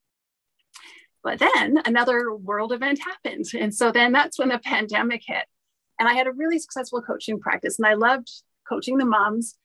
But 1.23 1.39
then 1.39 1.81
another 1.87 2.35
world 2.35 2.73
event 2.73 3.01
happened. 3.01 3.47
And 3.59 3.75
so 3.75 3.91
then 3.91 4.13
that's 4.13 4.39
when 4.39 4.49
the 4.49 4.59
pandemic 4.59 5.23
hit. 5.27 5.45
And 5.99 6.09
i 6.09 6.15
had 6.15 6.27
a 6.27 6.33
really 6.33 6.59
successful 6.59 7.03
coaching 7.03 7.39
practice 7.39 7.79
and 7.79 7.87
i 7.87 7.95
loved 7.95 8.31
coaching 8.69 8.99
the 8.99 9.05
moms. 9.05 9.57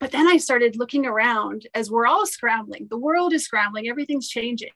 But 0.00 0.12
then 0.12 0.28
I 0.28 0.36
started 0.36 0.76
looking 0.76 1.06
around 1.06 1.66
as 1.74 1.90
we're 1.90 2.06
all 2.06 2.24
scrambling. 2.24 2.86
The 2.88 2.98
world 2.98 3.32
is 3.32 3.44
scrambling, 3.44 3.88
everything's 3.88 4.28
changing. 4.28 4.70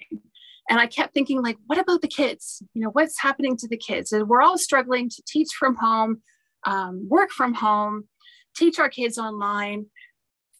And 0.71 0.78
I 0.78 0.87
kept 0.87 1.12
thinking, 1.12 1.42
like, 1.42 1.59
what 1.66 1.78
about 1.78 2.02
the 2.02 2.09
kids? 2.09 2.62
You 2.75 2.83
know, 2.83 2.90
what's 2.90 3.21
happening 3.21 3.57
to 3.59 3.69
the 3.69 3.76
kids? 3.76 4.12
And 4.12 4.28
we're 4.28 4.42
all 4.42 4.59
struggling 4.59 5.09
to 5.11 5.23
teach 5.26 5.49
from 5.59 5.76
home, 5.76 6.23
um, 6.64 7.09
work 7.09 7.31
from 7.31 7.54
home, 7.54 8.09
teach 8.57 8.78
our 8.78 8.88
kids 8.88 9.19
online, 9.19 9.87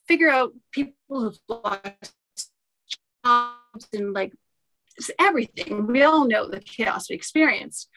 figure 0.09 0.31
out 0.31 0.53
people 0.73 0.95
who've 1.09 1.39
lost 1.49 2.15
jobs 3.25 3.89
and 3.93 4.13
like 4.13 4.33
everything. 5.19 5.87
We 5.87 6.03
all 6.03 6.27
know 6.27 6.49
the 6.49 6.61
chaos 6.61 7.09
we 7.09 7.17
experienced. 7.17 7.89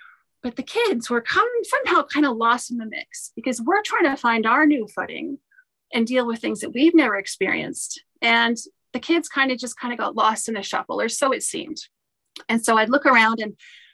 But 0.44 0.58
the 0.58 0.64
kids 0.64 1.10
were 1.10 1.22
come, 1.22 1.50
somehow 1.64 2.04
kind 2.04 2.26
of 2.26 2.38
lost 2.38 2.70
in 2.70 2.78
the 2.78 2.86
mix 2.86 3.32
because 3.36 3.60
we're 3.60 3.82
trying 3.82 4.04
to 4.04 4.16
find 4.16 4.46
our 4.46 4.68
new 4.68 4.88
footing 4.88 5.40
and 5.92 6.06
deal 6.06 6.28
with 6.28 6.40
things 6.40 6.60
that 6.60 6.72
we've 6.72 6.94
never 6.94 7.16
experienced. 7.18 8.04
And 8.22 8.56
the 8.94 9.00
kids 9.00 9.28
kind 9.28 9.52
of 9.52 9.58
just 9.58 9.80
kind 9.80 9.92
of 9.92 9.98
got 9.98 10.16
lost 10.16 10.48
in 10.48 10.54
the 10.54 10.62
shuffle, 10.62 11.02
or 11.02 11.10
so 11.10 11.32
it 11.32 11.42
seemed. 11.42 11.78
And 12.50 12.64
so 12.64 12.78
I'd 12.78 12.90
look 12.90 13.06
around 13.06 13.40
and 13.40 13.52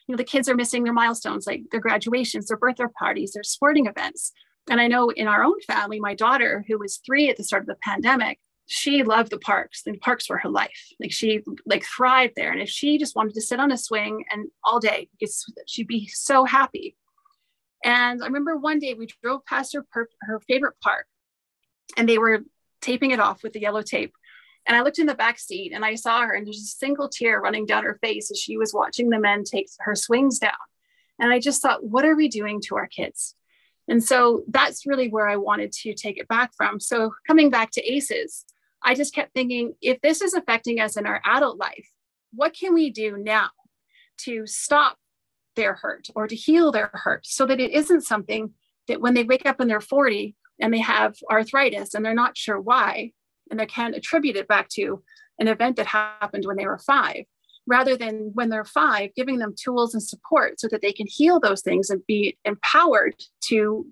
you 0.07 0.13
know 0.13 0.17
the 0.17 0.23
kids 0.23 0.49
are 0.49 0.55
missing 0.55 0.83
their 0.83 0.93
milestones 0.93 1.45
like 1.47 1.63
their 1.71 1.79
graduations, 1.79 2.47
their 2.47 2.57
birthday 2.57 2.85
parties, 2.97 3.33
their 3.33 3.43
sporting 3.43 3.85
events. 3.85 4.31
And 4.69 4.79
I 4.79 4.87
know 4.87 5.09
in 5.09 5.27
our 5.27 5.43
own 5.43 5.59
family, 5.61 5.99
my 5.99 6.13
daughter, 6.15 6.63
who 6.67 6.77
was 6.77 7.01
three 7.05 7.29
at 7.29 7.37
the 7.37 7.43
start 7.43 7.63
of 7.63 7.67
the 7.67 7.75
pandemic, 7.81 8.39
she 8.67 9.03
loved 9.03 9.31
the 9.31 9.39
parks. 9.39 9.83
The 9.83 9.97
parks 9.97 10.29
were 10.29 10.37
her 10.37 10.49
life. 10.49 10.93
Like 10.99 11.11
she 11.11 11.41
like 11.65 11.83
thrived 11.83 12.33
there. 12.35 12.51
And 12.51 12.61
if 12.61 12.69
she 12.69 12.97
just 12.97 13.15
wanted 13.15 13.33
to 13.33 13.41
sit 13.41 13.59
on 13.59 13.71
a 13.71 13.77
swing 13.77 14.23
and 14.31 14.47
all 14.63 14.79
day, 14.79 15.09
she'd 15.67 15.87
be 15.87 16.07
so 16.07 16.45
happy. 16.45 16.95
And 17.83 18.21
I 18.23 18.27
remember 18.27 18.57
one 18.57 18.79
day 18.79 18.93
we 18.93 19.07
drove 19.23 19.45
past 19.45 19.73
her 19.73 19.85
her 20.21 20.39
favorite 20.47 20.75
park, 20.81 21.07
and 21.97 22.07
they 22.07 22.17
were 22.17 22.43
taping 22.81 23.11
it 23.11 23.19
off 23.19 23.43
with 23.43 23.53
the 23.53 23.61
yellow 23.61 23.81
tape. 23.81 24.13
And 24.67 24.77
I 24.77 24.81
looked 24.81 24.99
in 24.99 25.07
the 25.07 25.15
back 25.15 25.39
seat 25.39 25.71
and 25.73 25.83
I 25.83 25.95
saw 25.95 26.21
her, 26.21 26.33
and 26.33 26.45
there's 26.45 26.57
a 26.57 26.77
single 26.77 27.09
tear 27.09 27.39
running 27.39 27.65
down 27.65 27.83
her 27.83 27.97
face 28.01 28.29
as 28.31 28.39
she 28.39 28.57
was 28.57 28.73
watching 28.73 29.09
the 29.09 29.19
men 29.19 29.43
take 29.43 29.67
her 29.79 29.95
swings 29.95 30.39
down. 30.39 30.51
And 31.19 31.31
I 31.33 31.39
just 31.39 31.61
thought, 31.61 31.83
what 31.83 32.05
are 32.05 32.15
we 32.15 32.27
doing 32.27 32.61
to 32.65 32.75
our 32.75 32.87
kids? 32.87 33.35
And 33.87 34.03
so 34.03 34.43
that's 34.47 34.85
really 34.85 35.09
where 35.09 35.27
I 35.27 35.35
wanted 35.35 35.71
to 35.73 35.93
take 35.93 36.17
it 36.17 36.27
back 36.27 36.51
from. 36.55 36.79
So 36.79 37.11
coming 37.27 37.49
back 37.49 37.71
to 37.71 37.81
ACEs, 37.81 38.45
I 38.83 38.95
just 38.95 39.13
kept 39.13 39.33
thinking 39.33 39.73
if 39.81 39.99
this 40.01 40.21
is 40.21 40.33
affecting 40.33 40.79
us 40.79 40.97
in 40.97 41.05
our 41.05 41.21
adult 41.25 41.57
life, 41.57 41.87
what 42.33 42.53
can 42.53 42.73
we 42.73 42.89
do 42.89 43.17
now 43.17 43.49
to 44.19 44.45
stop 44.47 44.97
their 45.55 45.73
hurt 45.73 46.07
or 46.15 46.27
to 46.27 46.35
heal 46.35 46.71
their 46.71 46.89
hurt 46.93 47.25
so 47.25 47.45
that 47.45 47.59
it 47.59 47.71
isn't 47.71 48.01
something 48.01 48.53
that 48.87 49.01
when 49.01 49.13
they 49.13 49.23
wake 49.23 49.45
up 49.45 49.59
and 49.59 49.69
they're 49.69 49.81
40 49.81 50.35
and 50.59 50.73
they 50.73 50.79
have 50.79 51.15
arthritis 51.29 51.93
and 51.93 52.05
they're 52.05 52.13
not 52.13 52.37
sure 52.37 52.59
why 52.59 53.11
and 53.51 53.59
they 53.59 53.65
can't 53.65 53.95
attribute 53.95 54.37
it 54.37 54.47
back 54.47 54.69
to 54.69 55.03
an 55.39 55.47
event 55.47 55.75
that 55.75 55.85
happened 55.85 56.45
when 56.45 56.57
they 56.57 56.65
were 56.65 56.79
five 56.79 57.25
rather 57.67 57.95
than 57.95 58.31
when 58.33 58.49
they're 58.49 58.65
five 58.65 59.11
giving 59.15 59.37
them 59.37 59.53
tools 59.61 59.93
and 59.93 60.01
support 60.01 60.59
so 60.59 60.67
that 60.67 60.81
they 60.81 60.91
can 60.91 61.05
heal 61.07 61.39
those 61.39 61.61
things 61.61 61.89
and 61.89 62.05
be 62.07 62.37
empowered 62.45 63.13
to 63.41 63.85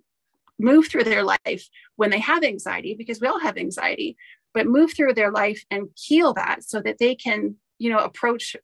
move 0.58 0.88
through 0.88 1.04
their 1.04 1.24
life 1.24 1.68
when 1.96 2.10
they 2.10 2.20
have 2.20 2.44
anxiety 2.44 2.96
because 2.96 3.22
we 3.22 3.28
all 3.28 3.40
have 3.40 3.58
anxiety 3.58 4.18
but 4.54 4.66
move 4.66 4.94
through 4.94 5.14
their 5.14 5.32
life 5.32 5.64
and 5.70 5.90
heal 5.96 6.34
that 6.34 6.64
so 6.64 6.82
that 6.82 6.98
they 7.00 7.14
can 7.14 7.56
you 7.78 7.92
know 7.92 8.00
approach 8.00 8.56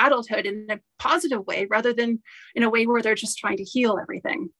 adulthood 0.00 0.46
in 0.46 0.66
a 0.70 0.80
positive 0.98 1.46
way 1.46 1.66
rather 1.70 1.92
than 1.92 2.20
in 2.54 2.62
a 2.62 2.70
way 2.70 2.86
where 2.86 3.02
they're 3.02 3.14
just 3.14 3.38
trying 3.38 3.56
to 3.56 3.62
heal 3.62 3.96
everything. 4.00 4.50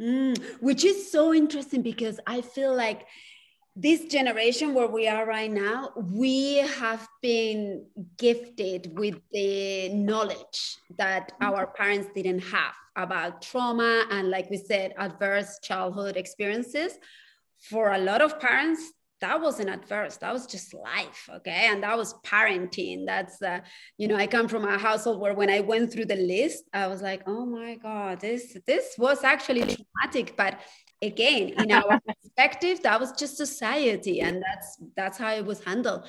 Mm, 0.00 0.36
which 0.60 0.82
is 0.82 1.12
so 1.12 1.34
interesting 1.34 1.82
because 1.82 2.18
i 2.26 2.40
feel 2.40 2.74
like 2.74 3.06
this 3.76 4.04
generation 4.06 4.74
where 4.74 4.88
we 4.88 5.06
are 5.06 5.24
right 5.26 5.50
now 5.50 5.90
we 5.96 6.56
have 6.56 7.06
been 7.22 7.86
gifted 8.18 8.98
with 8.98 9.16
the 9.32 9.88
knowledge 9.90 10.76
that 10.98 11.32
our 11.40 11.68
parents 11.68 12.08
didn't 12.14 12.40
have 12.40 12.74
about 12.96 13.42
trauma 13.42 14.04
and 14.10 14.30
like 14.30 14.50
we 14.50 14.56
said 14.56 14.92
adverse 14.98 15.58
childhood 15.62 16.16
experiences. 16.16 16.98
For 17.58 17.92
a 17.92 17.98
lot 17.98 18.22
of 18.22 18.40
parents 18.40 18.80
that 19.20 19.38
wasn't 19.38 19.68
adverse. 19.68 20.16
That 20.16 20.32
was 20.32 20.46
just 20.46 20.72
life 20.72 21.28
okay? 21.30 21.68
And 21.68 21.82
that 21.82 21.96
was 21.96 22.14
parenting. 22.24 23.04
That's 23.04 23.42
uh, 23.42 23.60
you 23.98 24.08
know 24.08 24.16
i 24.16 24.26
come 24.26 24.48
from 24.48 24.64
a 24.64 24.78
household 24.78 25.20
where 25.20 25.34
when 25.34 25.50
i 25.50 25.60
went 25.60 25.92
through 25.92 26.06
the 26.06 26.16
list 26.16 26.64
i 26.72 26.86
was 26.86 27.02
like 27.02 27.22
oh 27.26 27.44
my 27.44 27.74
god 27.74 28.20
this 28.20 28.56
this 28.66 28.94
was 28.98 29.22
actually 29.24 29.60
traumatic 29.60 30.36
but 30.36 30.58
again 31.02 31.48
in 31.58 31.72
our 31.72 32.00
perspective 32.08 32.82
that 32.82 33.00
was 33.00 33.12
just 33.12 33.36
society 33.36 34.20
and 34.20 34.42
that's 34.42 34.78
that's 34.96 35.18
how 35.18 35.32
it 35.32 35.44
was 35.44 35.62
handled 35.64 36.06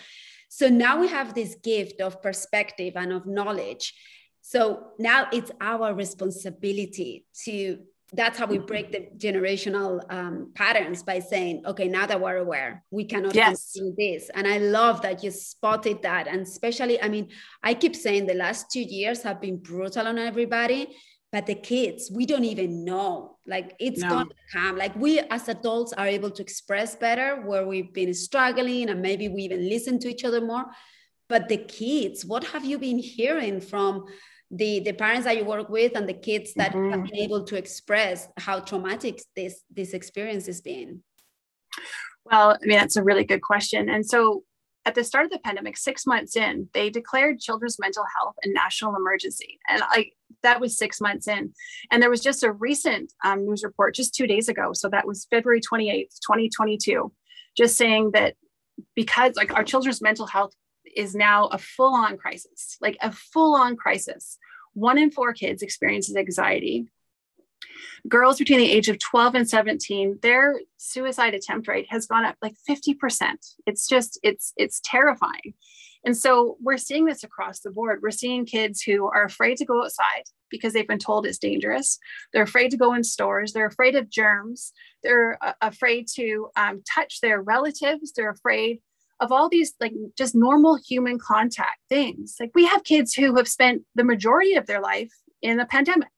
so 0.50 0.68
now 0.68 1.00
we 1.00 1.08
have 1.08 1.34
this 1.34 1.56
gift 1.64 2.02
of 2.02 2.22
perspective 2.22 2.94
and 2.96 3.12
of 3.12 3.26
knowledge 3.26 3.94
so 4.42 4.88
now 5.00 5.28
it's 5.32 5.52
our 5.62 5.94
responsibility 5.94 7.26
to 7.46 7.80
that's 8.14 8.38
how 8.38 8.46
we 8.46 8.58
break 8.58 8.92
the 8.92 9.08
generational 9.16 10.02
um, 10.12 10.52
patterns 10.54 11.02
by 11.02 11.20
saying, 11.20 11.64
okay, 11.66 11.88
now 11.88 12.06
that 12.06 12.20
we're 12.20 12.38
aware, 12.38 12.84
we 12.92 13.06
cannot 13.06 13.34
yes. 13.34 13.72
do 13.72 13.94
this. 13.98 14.30
And 14.36 14.46
I 14.46 14.58
love 14.58 15.02
that 15.04 15.24
you 15.24 15.32
spotted 15.32 16.02
that. 16.02 16.28
And 16.28 16.42
especially, 16.42 17.02
I 17.02 17.08
mean, 17.08 17.30
I 17.64 17.74
keep 17.74 17.96
saying 17.96 18.26
the 18.26 18.34
last 18.34 18.70
two 18.70 18.82
years 18.82 19.24
have 19.24 19.40
been 19.40 19.58
brutal 19.58 20.08
on 20.08 20.18
everybody, 20.18 20.90
but 21.32 21.46
the 21.46 21.56
kids, 21.56 22.12
we 22.14 22.26
don't 22.26 22.44
even 22.44 22.84
know. 22.84 23.38
Like 23.48 23.76
it's 23.80 24.02
no. 24.02 24.10
going 24.10 24.28
to 24.28 24.36
come. 24.52 24.78
Like 24.78 24.96
we 24.96 25.20
as 25.20 25.48
adults 25.48 25.94
are 25.94 26.08
able 26.08 26.30
to 26.32 26.42
express 26.42 26.96
better 26.96 27.42
where 27.42 27.66
we've 27.66 27.94
been 27.94 28.14
struggling 28.14 28.90
and 28.90 29.02
maybe 29.02 29.30
we 29.30 29.44
even 29.44 29.68
listen 29.70 29.98
to 30.00 30.10
each 30.10 30.26
other 30.26 30.42
more. 30.42 30.66
But 31.30 31.48
the 31.48 31.58
kids, 31.58 32.26
what 32.26 32.44
have 32.46 32.66
you 32.66 32.78
been 32.78 33.00
hearing 33.00 33.62
from 33.62 34.06
the 34.52 34.82
the 34.82 34.92
parents 34.92 35.26
that 35.26 35.38
you 35.38 35.46
work 35.46 35.70
with 35.70 35.96
and 35.96 36.08
the 36.08 36.14
kids 36.14 36.54
that 36.56 36.74
mm-hmm. 36.74 36.92
have 36.92 37.04
been 37.06 37.16
able 37.16 37.44
to 37.46 37.56
express 37.56 38.28
how 38.38 38.60
traumatic 38.60 39.22
this 39.36 39.64
this 39.74 39.94
experience 39.94 40.46
has 40.46 40.60
been 40.62 41.02
well 42.26 42.52
i 42.62 42.66
mean 42.66 42.78
that's 42.78 42.98
a 42.98 43.04
really 43.04 43.24
good 43.24 43.42
question 43.42 43.88
and 43.88 44.06
so 44.06 44.44
at 44.86 44.96
the 44.96 45.04
start 45.04 45.26
of 45.26 45.32
the 45.32 45.40
pandemic 45.40 45.78
six 45.78 46.06
months 46.06 46.36
in 46.36 46.68
they 46.74 46.90
declared 46.90 47.40
children's 47.40 47.80
mental 47.80 48.06
health 48.18 48.36
a 48.44 48.50
national 48.50 48.96
emergency 48.96 49.60
and 49.70 49.82
i 49.86 50.10
that 50.44 50.60
was 50.60 50.78
six 50.78 51.00
months 51.00 51.28
in 51.28 51.54
and 51.92 52.02
there 52.02 52.10
was 52.10 52.22
just 52.22 52.44
a 52.44 52.52
recent 52.52 53.14
um, 53.24 53.46
news 53.46 53.64
report 53.64 53.94
just 53.94 54.16
two 54.16 54.28
days 54.28 54.50
ago 54.50 54.72
so 54.74 54.90
that 54.90 55.06
was 55.06 55.28
february 55.30 55.62
28th 55.62 56.20
2022 56.26 57.12
just 57.56 57.78
saying 57.78 58.12
that 58.14 58.36
because 58.96 59.36
like 59.36 59.54
our 59.54 59.64
children's 59.64 60.02
mental 60.02 60.26
health 60.26 60.54
is 60.96 61.16
now 61.16 61.48
a 61.48 61.58
full 61.58 61.94
on 61.94 62.18
crisis, 62.18 62.78
like 62.82 62.98
a 63.02 63.12
full 63.12 63.56
on 63.56 63.76
crisis. 63.76 64.38
One 64.74 64.98
in 64.98 65.12
four 65.12 65.34
kids 65.34 65.62
experiences 65.62 66.16
anxiety. 66.16 66.88
Girls 68.08 68.38
between 68.38 68.60
the 68.60 68.72
age 68.72 68.90
of 68.90 69.00
12 69.00 69.36
and 69.36 69.50
17, 69.50 70.20
their 70.22 70.60
suicide 70.78 71.34
attempt 71.34 71.68
rate 71.68 71.88
has 71.90 72.06
gone 72.06 72.26
up 72.26 72.36
like 72.42 72.56
50%. 72.70 72.96
It's 73.66 73.88
just, 73.88 74.20
it's, 74.24 74.54
it's 74.58 74.82
terrifying. 74.84 75.54
And 76.04 76.18
so 76.18 76.58
we're 76.62 76.78
seeing 76.78 77.06
this 77.06 77.24
across 77.24 77.60
the 77.60 77.70
board. 77.70 78.00
We're 78.02 78.12
seeing 78.12 78.46
kids 78.46 78.82
who 78.82 79.06
are 79.06 79.24
afraid 79.24 79.58
to 79.58 79.66
go 79.66 79.84
outside 79.84 80.24
because 80.50 80.74
they've 80.74 80.88
been 80.88 81.00
told 81.00 81.26
it's 81.26 81.38
dangerous. 81.38 82.00
They're 82.34 82.44
afraid 82.44 82.72
to 82.72 82.78
go 82.78 82.94
in 82.94 83.04
stores. 83.04 83.54
They're 83.54 83.68
afraid 83.68 83.96
of 83.96 84.10
germs. 84.10 84.74
They're 85.04 85.38
uh, 85.42 85.54
afraid 85.62 86.08
to 86.16 86.50
um, 86.56 86.82
touch 86.92 87.22
their 87.22 87.42
relatives. 87.42 88.14
They're 88.14 88.32
afraid 88.32 88.80
of 89.20 89.32
all 89.32 89.48
these 89.48 89.74
like 89.80 89.94
just 90.18 90.36
normal 90.36 90.78
human 90.78 91.20
contact 91.20 91.78
things. 91.88 92.36
Like 92.40 92.52
we 92.56 92.66
have 92.66 92.84
kids 92.84 93.14
who 93.14 93.36
have 93.36 93.48
spent 93.48 93.84
the 93.94 94.04
majority 94.04 94.56
of 94.56 94.66
their 94.66 94.82
life 94.82 95.12
in 95.42 95.58
the 95.58 95.66
pandemic. 95.66 96.10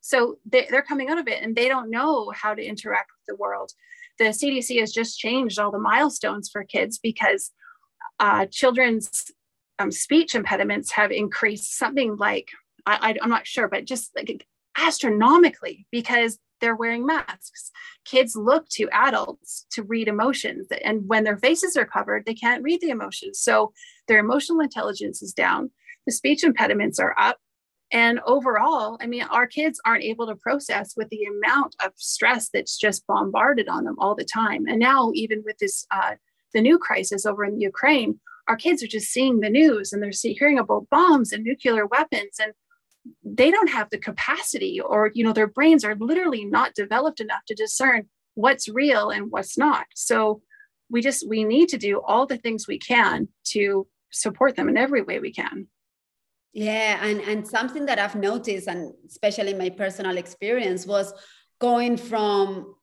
So 0.00 0.38
they, 0.46 0.66
they're 0.70 0.82
coming 0.82 1.08
out 1.08 1.18
of 1.18 1.28
it 1.28 1.42
and 1.42 1.54
they 1.54 1.68
don't 1.68 1.90
know 1.90 2.30
how 2.34 2.54
to 2.54 2.64
interact 2.64 3.10
with 3.10 3.26
the 3.36 3.40
world. 3.40 3.72
The 4.18 4.26
CDC 4.26 4.80
has 4.80 4.92
just 4.92 5.18
changed 5.18 5.58
all 5.58 5.70
the 5.70 5.78
milestones 5.78 6.48
for 6.48 6.64
kids 6.64 6.98
because 6.98 7.52
uh, 8.18 8.46
children's 8.46 9.30
um, 9.78 9.92
speech 9.92 10.34
impediments 10.34 10.92
have 10.92 11.12
increased 11.12 11.78
something 11.78 12.16
like, 12.16 12.48
I, 12.86 13.10
I, 13.10 13.14
I'm 13.22 13.30
not 13.30 13.46
sure, 13.46 13.68
but 13.68 13.84
just 13.84 14.10
like 14.16 14.46
astronomically 14.76 15.86
because 15.90 16.38
they're 16.60 16.76
wearing 16.76 17.06
masks. 17.06 17.70
Kids 18.04 18.34
look 18.34 18.68
to 18.70 18.88
adults 18.92 19.66
to 19.70 19.82
read 19.82 20.08
emotions. 20.08 20.66
And 20.84 21.06
when 21.06 21.24
their 21.24 21.36
faces 21.36 21.76
are 21.76 21.84
covered, 21.84 22.24
they 22.26 22.34
can't 22.34 22.62
read 22.62 22.80
the 22.80 22.90
emotions. 22.90 23.38
So 23.40 23.72
their 24.08 24.18
emotional 24.18 24.60
intelligence 24.60 25.22
is 25.22 25.32
down. 25.32 25.70
The 26.06 26.12
speech 26.12 26.42
impediments 26.42 26.98
are 26.98 27.14
up. 27.18 27.38
And 27.90 28.20
overall, 28.26 28.98
I 29.00 29.06
mean, 29.06 29.22
our 29.22 29.46
kids 29.46 29.80
aren't 29.84 30.04
able 30.04 30.26
to 30.26 30.36
process 30.36 30.94
with 30.96 31.08
the 31.08 31.24
amount 31.24 31.74
of 31.82 31.92
stress 31.96 32.50
that's 32.50 32.76
just 32.76 33.06
bombarded 33.06 33.68
on 33.68 33.84
them 33.84 33.96
all 33.98 34.14
the 34.14 34.26
time. 34.26 34.66
And 34.66 34.78
now, 34.78 35.10
even 35.14 35.42
with 35.44 35.56
this, 35.58 35.86
uh, 35.90 36.16
the 36.52 36.60
new 36.60 36.78
crisis 36.78 37.24
over 37.24 37.44
in 37.44 37.60
Ukraine, 37.60 38.20
our 38.46 38.56
kids 38.56 38.82
are 38.82 38.88
just 38.88 39.08
seeing 39.08 39.40
the 39.40 39.50
news 39.50 39.92
and 39.92 40.02
they're 40.02 40.12
see, 40.12 40.34
hearing 40.34 40.58
about 40.58 40.88
bombs 40.90 41.32
and 41.32 41.44
nuclear 41.44 41.86
weapons. 41.86 42.36
And 42.40 42.52
they 43.24 43.50
don't 43.50 43.70
have 43.70 43.90
the 43.90 43.98
capacity 43.98 44.80
or 44.80 45.10
you 45.14 45.24
know 45.24 45.32
their 45.32 45.46
brains 45.46 45.84
are 45.84 45.94
literally 45.96 46.44
not 46.44 46.74
developed 46.74 47.20
enough 47.20 47.44
to 47.46 47.54
discern 47.54 48.06
what's 48.34 48.68
real 48.68 49.10
and 49.10 49.30
what's 49.30 49.56
not 49.56 49.86
so 49.94 50.40
we 50.90 51.00
just 51.00 51.28
we 51.28 51.44
need 51.44 51.68
to 51.68 51.78
do 51.78 52.00
all 52.00 52.26
the 52.26 52.36
things 52.36 52.66
we 52.66 52.78
can 52.78 53.28
to 53.44 53.86
support 54.10 54.56
them 54.56 54.68
in 54.68 54.76
every 54.76 55.02
way 55.02 55.18
we 55.18 55.32
can 55.32 55.66
yeah 56.58 56.98
and 57.04 57.20
and 57.20 57.46
something 57.46 57.86
that 57.86 57.98
i've 57.98 58.16
noticed 58.16 58.66
and 58.66 58.92
especially 59.06 59.54
my 59.54 59.70
personal 59.70 60.16
experience 60.16 60.86
was 60.86 61.12
going 61.60 61.96
from 61.96 62.74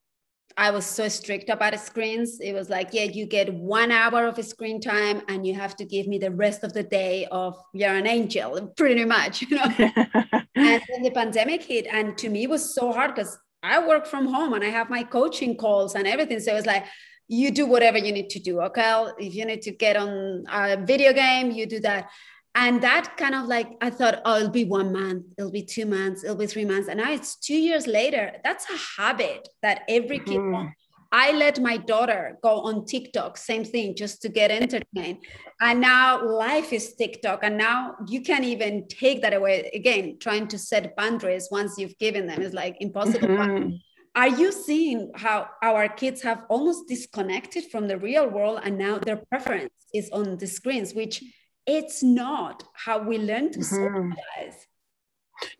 I 0.58 0.70
was 0.70 0.86
so 0.86 1.06
strict 1.08 1.50
about 1.50 1.78
screens. 1.78 2.40
It 2.40 2.54
was 2.54 2.70
like, 2.70 2.88
yeah, 2.92 3.02
you 3.02 3.26
get 3.26 3.52
one 3.52 3.92
hour 3.92 4.26
of 4.26 4.42
screen 4.42 4.80
time 4.80 5.20
and 5.28 5.46
you 5.46 5.54
have 5.54 5.76
to 5.76 5.84
give 5.84 6.06
me 6.06 6.16
the 6.16 6.30
rest 6.30 6.64
of 6.64 6.72
the 6.72 6.82
day 6.82 7.26
of 7.30 7.58
you're 7.74 7.94
an 7.94 8.06
angel, 8.06 8.72
pretty 8.76 9.04
much, 9.04 9.42
you 9.42 9.56
know. 9.56 9.64
and 9.78 10.82
then 10.88 11.02
the 11.02 11.10
pandemic 11.12 11.62
hit. 11.62 11.86
And 11.86 12.16
to 12.16 12.30
me, 12.30 12.44
it 12.44 12.50
was 12.50 12.74
so 12.74 12.90
hard 12.90 13.14
because 13.14 13.38
I 13.62 13.86
work 13.86 14.06
from 14.06 14.28
home 14.28 14.54
and 14.54 14.64
I 14.64 14.68
have 14.68 14.88
my 14.88 15.02
coaching 15.02 15.58
calls 15.58 15.94
and 15.94 16.06
everything. 16.06 16.40
So 16.40 16.52
it 16.52 16.56
was 16.56 16.66
like, 16.66 16.86
you 17.28 17.50
do 17.50 17.66
whatever 17.66 17.98
you 17.98 18.12
need 18.12 18.30
to 18.30 18.38
do. 18.38 18.60
Okay. 18.62 19.06
If 19.18 19.34
you 19.34 19.44
need 19.44 19.60
to 19.62 19.72
get 19.72 19.96
on 19.96 20.44
a 20.50 20.78
video 20.82 21.12
game, 21.12 21.50
you 21.50 21.66
do 21.66 21.80
that 21.80 22.08
and 22.56 22.82
that 22.82 23.16
kind 23.18 23.34
of 23.34 23.46
like 23.46 23.68
i 23.82 23.90
thought 23.90 24.22
oh 24.24 24.38
it'll 24.38 24.48
be 24.48 24.64
one 24.64 24.90
month 24.92 25.24
it'll 25.38 25.50
be 25.50 25.62
two 25.62 25.86
months 25.86 26.24
it'll 26.24 26.36
be 26.36 26.46
three 26.46 26.64
months. 26.64 26.88
And 26.88 26.98
now 26.98 27.12
it's 27.12 27.36
two 27.36 27.56
years 27.56 27.86
later. 27.86 28.32
That's 28.42 28.66
a 28.70 29.00
habit 29.00 29.48
that 29.62 29.82
every 29.88 30.18
kid 30.18 30.38
mm-hmm. 30.38 30.68
i 31.12 31.32
let 31.32 31.60
my 31.60 31.76
daughter 31.76 32.38
go 32.42 32.60
on 32.68 32.84
tiktok 32.86 33.36
same 33.36 33.64
thing 33.64 33.94
just 33.94 34.22
to 34.22 34.28
get 34.28 34.50
entertained. 34.50 35.18
And 35.60 35.80
now 35.80 36.24
life 36.24 36.72
is 36.72 36.94
tiktok. 36.94 37.40
And 37.42 37.56
now 37.56 37.94
you 38.08 38.20
can't 38.22 38.44
even 38.44 38.88
take 38.88 39.22
that 39.22 39.34
away. 39.34 39.70
Again 39.74 40.18
trying 40.18 40.48
to 40.48 40.58
set 40.58 40.96
boundaries 40.96 41.48
once 41.50 41.78
you've 41.78 41.98
given 41.98 42.26
them 42.26 42.40
is 42.42 42.54
like 42.54 42.76
impossible. 42.80 43.28
Mm-hmm. 43.28 43.76
Are 44.22 44.28
you 44.28 44.50
seeing 44.50 45.10
how 45.14 45.48
our 45.62 45.88
kids 45.88 46.22
have 46.22 46.44
almost 46.48 46.88
disconnected 46.88 47.64
from 47.70 47.86
the 47.86 47.98
real 47.98 48.26
world 48.30 48.60
and 48.64 48.78
now 48.78 48.96
their 48.98 49.20
preference 49.28 49.74
is 49.92 50.08
on 50.10 50.38
the 50.38 50.46
screens, 50.46 50.94
which 50.94 51.22
it's 51.66 52.02
not 52.02 52.64
how 52.74 52.98
we 53.02 53.18
learn 53.18 53.50
to 53.52 53.58
mm-hmm. 53.58 54.12
socialize. 54.12 54.66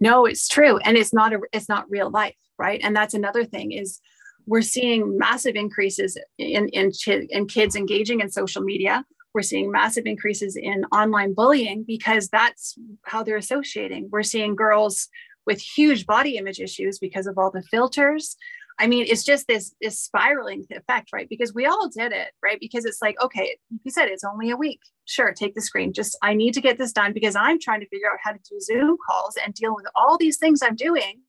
No 0.01 0.25
it's 0.27 0.49
true 0.49 0.79
and 0.79 0.97
it's 0.97 1.13
not 1.13 1.33
a 1.33 1.41
it's 1.53 1.69
not 1.69 1.91
real 1.91 2.11
life 2.11 2.35
right? 2.59 2.81
And 2.83 2.95
that's 2.95 3.15
another 3.15 3.45
thing 3.45 3.73
is 3.73 4.01
we're 4.47 4.63
seeing 4.63 5.19
massive 5.19 5.57
increases 5.57 6.17
in 6.39 6.69
in, 6.69 6.93
in 7.07 7.47
kids 7.47 7.77
engaging 7.77 8.21
in 8.21 8.31
social 8.31 8.63
media. 8.63 9.05
We're 9.35 9.43
seeing 9.43 9.71
massive 9.71 10.07
increases 10.07 10.57
in 10.57 10.85
online 10.87 11.35
bullying 11.35 11.85
because 11.87 12.29
that's 12.29 12.79
how 13.05 13.23
they're 13.23 13.37
associating. 13.37 14.09
We're 14.11 14.23
seeing 14.23 14.57
girls 14.57 15.09
with 15.47 15.61
huge 15.61 16.07
body 16.07 16.39
image 16.39 16.59
issues 16.59 16.99
because 16.99 17.27
of 17.27 17.37
all 17.37 17.51
the 17.51 17.63
filters 17.63 18.37
I 18.79 18.89
mean, 18.89 19.07
it's 19.09 19.25
just 19.25 19.47
this 19.49 19.75
this 19.81 20.01
spiraling 20.01 20.67
effect, 20.71 21.11
right? 21.13 21.29
Because 21.31 21.55
we 21.55 21.67
all 21.67 21.89
did 21.89 22.13
it, 22.13 22.29
right? 22.43 22.59
Because 22.61 22.85
it's 22.85 23.03
like, 23.03 23.17
okay, 23.23 23.59
you 23.85 23.91
said 23.91 24.09
it's 24.09 24.25
only 24.25 24.51
a 24.51 24.57
week. 24.57 24.81
Sure, 25.07 25.33
take 25.33 25.55
the 25.55 25.63
screen. 25.63 25.95
Just 25.95 26.19
I 26.23 26.35
need 26.35 26.55
to 26.55 26.63
get 26.63 26.79
this 26.79 26.93
done 26.93 27.15
because 27.15 27.37
I'm 27.37 27.61
trying 27.61 27.81
to 27.81 27.89
figure 27.89 28.09
out 28.13 28.19
how 28.23 28.33
to 28.33 28.41
do 28.51 28.61
Zoom 28.61 28.99
calls 29.09 29.37
and 29.45 29.55
deal 29.55 29.75
with 29.75 29.87
all 29.97 30.19
these 30.19 30.39
things 30.39 30.63
I'm 30.63 30.77
doing 30.77 31.23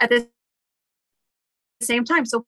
at 0.00 0.10
the 0.10 0.28
same 1.82 2.04
time. 2.04 2.26
So 2.26 2.46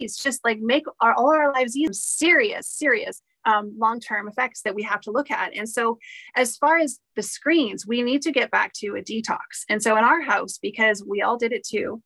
it's 0.00 0.22
just 0.22 0.44
like 0.44 0.60
make 0.60 0.84
our 1.00 1.14
all 1.14 1.34
our 1.34 1.52
lives. 1.52 1.78
Serious, 1.92 2.68
serious 2.68 3.22
um, 3.44 3.74
long 3.78 4.00
term 4.00 4.28
effects 4.28 4.62
that 4.62 4.74
we 4.74 4.82
have 4.82 5.00
to 5.02 5.10
look 5.10 5.30
at. 5.30 5.54
And 5.54 5.68
so, 5.68 5.98
as 6.36 6.56
far 6.56 6.78
as 6.78 6.98
the 7.16 7.22
screens, 7.22 7.86
we 7.86 8.02
need 8.02 8.22
to 8.22 8.32
get 8.32 8.50
back 8.50 8.72
to 8.74 8.96
a 8.96 9.02
detox. 9.02 9.64
And 9.68 9.82
so, 9.82 9.96
in 9.96 10.04
our 10.04 10.20
house, 10.20 10.58
because 10.60 11.04
we 11.06 11.22
all 11.22 11.36
did 11.36 11.52
it 11.52 11.66
too, 11.66 12.02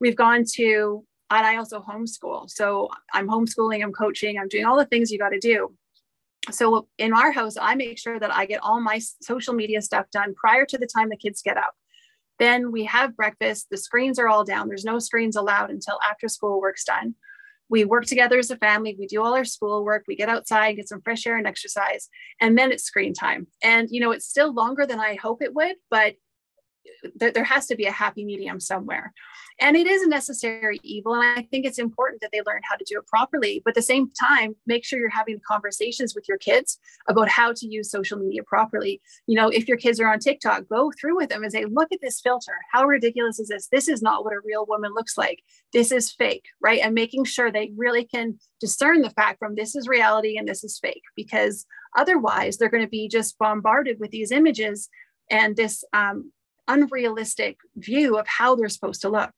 we've 0.00 0.16
gone 0.16 0.44
to, 0.54 1.04
and 1.30 1.46
I 1.46 1.56
also 1.56 1.80
homeschool. 1.80 2.50
So, 2.50 2.88
I'm 3.12 3.28
homeschooling, 3.28 3.82
I'm 3.82 3.92
coaching, 3.92 4.38
I'm 4.38 4.48
doing 4.48 4.64
all 4.64 4.76
the 4.76 4.86
things 4.86 5.10
you 5.10 5.18
got 5.18 5.30
to 5.30 5.38
do. 5.38 5.74
So, 6.50 6.88
in 6.98 7.12
our 7.12 7.32
house, 7.32 7.56
I 7.60 7.74
make 7.74 7.98
sure 7.98 8.18
that 8.18 8.34
I 8.34 8.46
get 8.46 8.62
all 8.62 8.80
my 8.80 9.00
social 9.20 9.54
media 9.54 9.80
stuff 9.80 10.06
done 10.12 10.34
prior 10.34 10.66
to 10.66 10.78
the 10.78 10.86
time 10.86 11.08
the 11.08 11.16
kids 11.16 11.42
get 11.42 11.56
up. 11.56 11.74
Then 12.38 12.72
we 12.72 12.84
have 12.86 13.16
breakfast. 13.16 13.68
The 13.70 13.76
screens 13.76 14.18
are 14.18 14.28
all 14.28 14.44
down. 14.44 14.68
There's 14.68 14.84
no 14.84 14.98
screens 14.98 15.36
allowed 15.36 15.70
until 15.70 16.00
after 16.04 16.28
school 16.28 16.60
work's 16.60 16.84
done 16.84 17.14
we 17.72 17.86
work 17.86 18.04
together 18.04 18.38
as 18.38 18.50
a 18.50 18.56
family 18.58 18.94
we 18.98 19.06
do 19.06 19.22
all 19.22 19.34
our 19.34 19.46
schoolwork 19.46 20.04
we 20.06 20.14
get 20.14 20.28
outside 20.28 20.76
get 20.76 20.88
some 20.88 21.00
fresh 21.00 21.26
air 21.26 21.38
and 21.38 21.46
exercise 21.46 22.08
and 22.38 22.56
then 22.56 22.70
it's 22.70 22.84
screen 22.84 23.14
time. 23.14 23.46
And 23.62 23.88
you 23.90 24.00
know 24.00 24.12
it's 24.12 24.28
still 24.28 24.52
longer 24.52 24.86
than 24.86 25.00
i 25.00 25.14
hope 25.14 25.42
it 25.42 25.54
would 25.54 25.76
but 25.90 26.14
th- 27.18 27.34
there 27.34 27.44
has 27.44 27.66
to 27.66 27.76
be 27.76 27.86
a 27.86 27.92
happy 27.92 28.24
medium 28.24 28.60
somewhere. 28.60 29.12
And 29.60 29.76
it 29.76 29.86
is 29.86 30.02
a 30.02 30.08
necessary 30.08 30.80
evil 30.82 31.14
and 31.14 31.24
i 31.24 31.42
think 31.50 31.66
it's 31.66 31.78
important 31.78 32.20
that 32.20 32.30
they 32.32 32.40
learn 32.46 32.62
how 32.68 32.76
to 32.76 32.84
do 32.84 32.98
it 32.98 33.06
properly 33.06 33.60
but 33.64 33.72
at 33.72 33.74
the 33.74 33.82
same 33.82 34.10
time 34.18 34.56
make 34.66 34.84
sure 34.84 34.98
you're 34.98 35.10
having 35.10 35.40
conversations 35.46 36.14
with 36.14 36.26
your 36.28 36.38
kids 36.38 36.78
about 37.08 37.28
how 37.28 37.52
to 37.52 37.66
use 37.66 37.90
social 37.90 38.18
media 38.18 38.42
properly. 38.42 39.00
You 39.26 39.36
know 39.36 39.48
if 39.48 39.68
your 39.68 39.76
kids 39.76 40.00
are 40.00 40.10
on 40.10 40.18
tiktok 40.18 40.68
go 40.68 40.90
through 40.98 41.16
with 41.16 41.28
them 41.28 41.42
and 41.42 41.52
say 41.52 41.64
look 41.64 41.92
at 41.92 42.00
this 42.00 42.20
filter. 42.20 42.56
How 42.72 42.84
ridiculous 42.84 43.38
is 43.38 43.48
this? 43.48 43.68
This 43.68 43.88
is 43.88 44.02
not 44.02 44.24
what 44.24 44.34
a 44.34 44.40
real 44.44 44.66
woman 44.66 44.92
looks 44.94 45.18
like. 45.18 45.42
This 45.72 45.92
is 45.92 46.10
fake 46.10 46.46
right? 46.62 46.80
And 46.80 46.94
making 46.94 47.24
sure 47.24 47.50
they 47.50 47.72
really 47.76 48.04
can 48.04 48.38
discern 48.60 49.02
the 49.02 49.10
fact 49.10 49.38
from 49.38 49.54
this 49.54 49.74
is 49.74 49.88
reality 49.88 50.36
and 50.36 50.48
this 50.48 50.64
is 50.64 50.78
fake 50.78 51.02
because 51.16 51.66
otherwise 51.96 52.56
they're 52.56 52.68
going 52.68 52.84
to 52.84 52.88
be 52.88 53.08
just 53.08 53.38
bombarded 53.38 53.98
with 54.00 54.10
these 54.10 54.30
images 54.30 54.88
and 55.30 55.56
this 55.56 55.84
um, 55.92 56.32
unrealistic 56.68 57.58
view 57.76 58.18
of 58.18 58.26
how 58.26 58.54
they're 58.54 58.68
supposed 58.68 59.02
to 59.02 59.08
look. 59.08 59.32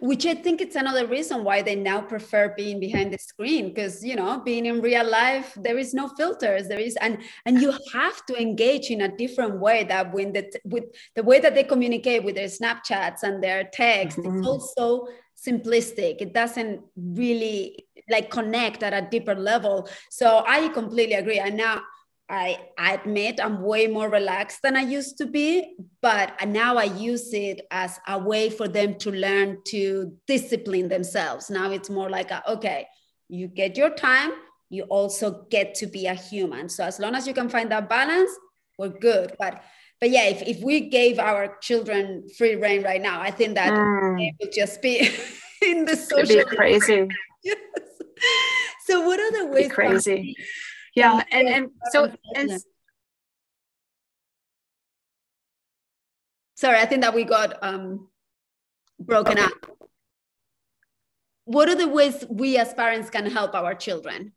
Which 0.00 0.26
i 0.26 0.34
think 0.34 0.60
it's 0.60 0.74
another 0.74 1.06
reason 1.06 1.44
why 1.44 1.62
they 1.62 1.76
now 1.76 2.00
prefer 2.00 2.52
being 2.56 2.80
behind 2.80 3.12
the 3.12 3.18
screen 3.18 3.68
because 3.68 4.04
you 4.04 4.16
know 4.16 4.40
being 4.40 4.66
in 4.66 4.80
real 4.80 5.08
life 5.08 5.56
there 5.56 5.78
is 5.78 5.94
no 5.94 6.08
filters 6.08 6.66
there 6.66 6.80
is 6.80 6.96
and 6.96 7.18
and 7.46 7.60
you 7.62 7.70
have 7.92 8.26
to 8.26 8.34
engage 8.34 8.90
in 8.90 9.02
a 9.02 9.16
different 9.16 9.60
way 9.60 9.84
that 9.84 10.12
when 10.12 10.32
the 10.32 10.50
with 10.64 10.82
the 11.14 11.22
way 11.22 11.38
that 11.38 11.54
they 11.54 11.62
communicate 11.62 12.24
with 12.24 12.34
their 12.34 12.48
snapchats 12.48 13.22
and 13.22 13.40
their 13.40 13.70
text 13.72 14.18
mm-hmm. 14.18 14.38
it's 14.38 14.46
also 14.48 15.06
simplistic. 15.38 16.20
It 16.20 16.34
doesn't 16.34 16.80
really 16.96 17.86
like 18.10 18.30
connect 18.30 18.82
at 18.82 18.92
a 18.92 19.06
deeper 19.08 19.34
level. 19.34 19.88
So 20.10 20.44
i 20.46 20.68
completely 20.68 21.14
agree. 21.14 21.38
And 21.38 21.56
now 21.56 21.82
I, 22.30 22.58
admit 22.78 23.40
I'm 23.42 23.62
way 23.62 23.86
more 23.86 24.08
relaxed 24.08 24.60
than 24.62 24.76
I 24.76 24.82
used 24.82 25.16
to 25.18 25.26
be, 25.26 25.76
but 26.02 26.34
now 26.46 26.76
I 26.76 26.84
use 26.84 27.32
it 27.32 27.66
as 27.70 27.98
a 28.06 28.18
way 28.18 28.50
for 28.50 28.68
them 28.68 28.96
to 28.96 29.10
learn 29.10 29.58
to 29.68 30.12
discipline 30.26 30.88
themselves. 30.88 31.48
Now 31.48 31.70
it's 31.70 31.88
more 31.88 32.10
like, 32.10 32.30
a, 32.30 32.42
okay, 32.52 32.86
you 33.28 33.48
get 33.48 33.76
your 33.76 33.90
time, 33.90 34.32
you 34.68 34.82
also 34.84 35.46
get 35.50 35.74
to 35.76 35.86
be 35.86 36.06
a 36.06 36.14
human. 36.14 36.68
So 36.68 36.84
as 36.84 36.98
long 36.98 37.14
as 37.14 37.26
you 37.26 37.32
can 37.32 37.48
find 37.48 37.70
that 37.70 37.88
balance, 37.88 38.30
we're 38.78 38.88
good. 38.88 39.34
But 39.38 39.62
but 40.00 40.10
yeah, 40.10 40.26
if, 40.26 40.42
if 40.42 40.62
we 40.62 40.90
gave 40.90 41.18
our 41.18 41.56
children 41.60 42.28
free 42.36 42.54
reign 42.54 42.84
right 42.84 43.02
now, 43.02 43.20
I 43.20 43.32
think 43.32 43.56
that 43.56 43.72
mm. 43.72 44.28
it 44.28 44.34
would 44.38 44.52
just 44.52 44.80
be 44.80 45.00
in 45.62 45.86
the 45.86 45.96
social. 45.96 46.30
It'd 46.36 46.50
be 46.50 46.56
crazy. 46.56 47.08
yes. 47.42 47.56
So 48.86 49.00
what 49.00 49.18
are 49.18 49.32
the 49.32 49.46
ways? 49.46 49.72
crazy 49.72 50.36
yeah. 50.98 51.22
And 51.30 51.48
and 51.48 51.70
so 51.92 52.12
and 52.34 52.60
sorry 56.54 56.78
i 56.78 56.86
think 56.86 57.02
that 57.02 57.14
we 57.14 57.24
got 57.24 57.62
um 57.62 58.08
broken 59.00 59.38
okay. 59.38 59.44
up. 59.44 59.78
What 61.44 61.68
are 61.68 61.74
the 61.76 61.88
ways 61.88 62.24
we 62.28 62.58
as 62.58 62.74
parents 62.74 63.08
can 63.10 63.30
help 63.30 63.54
our 63.54 63.74
children? 63.74 64.32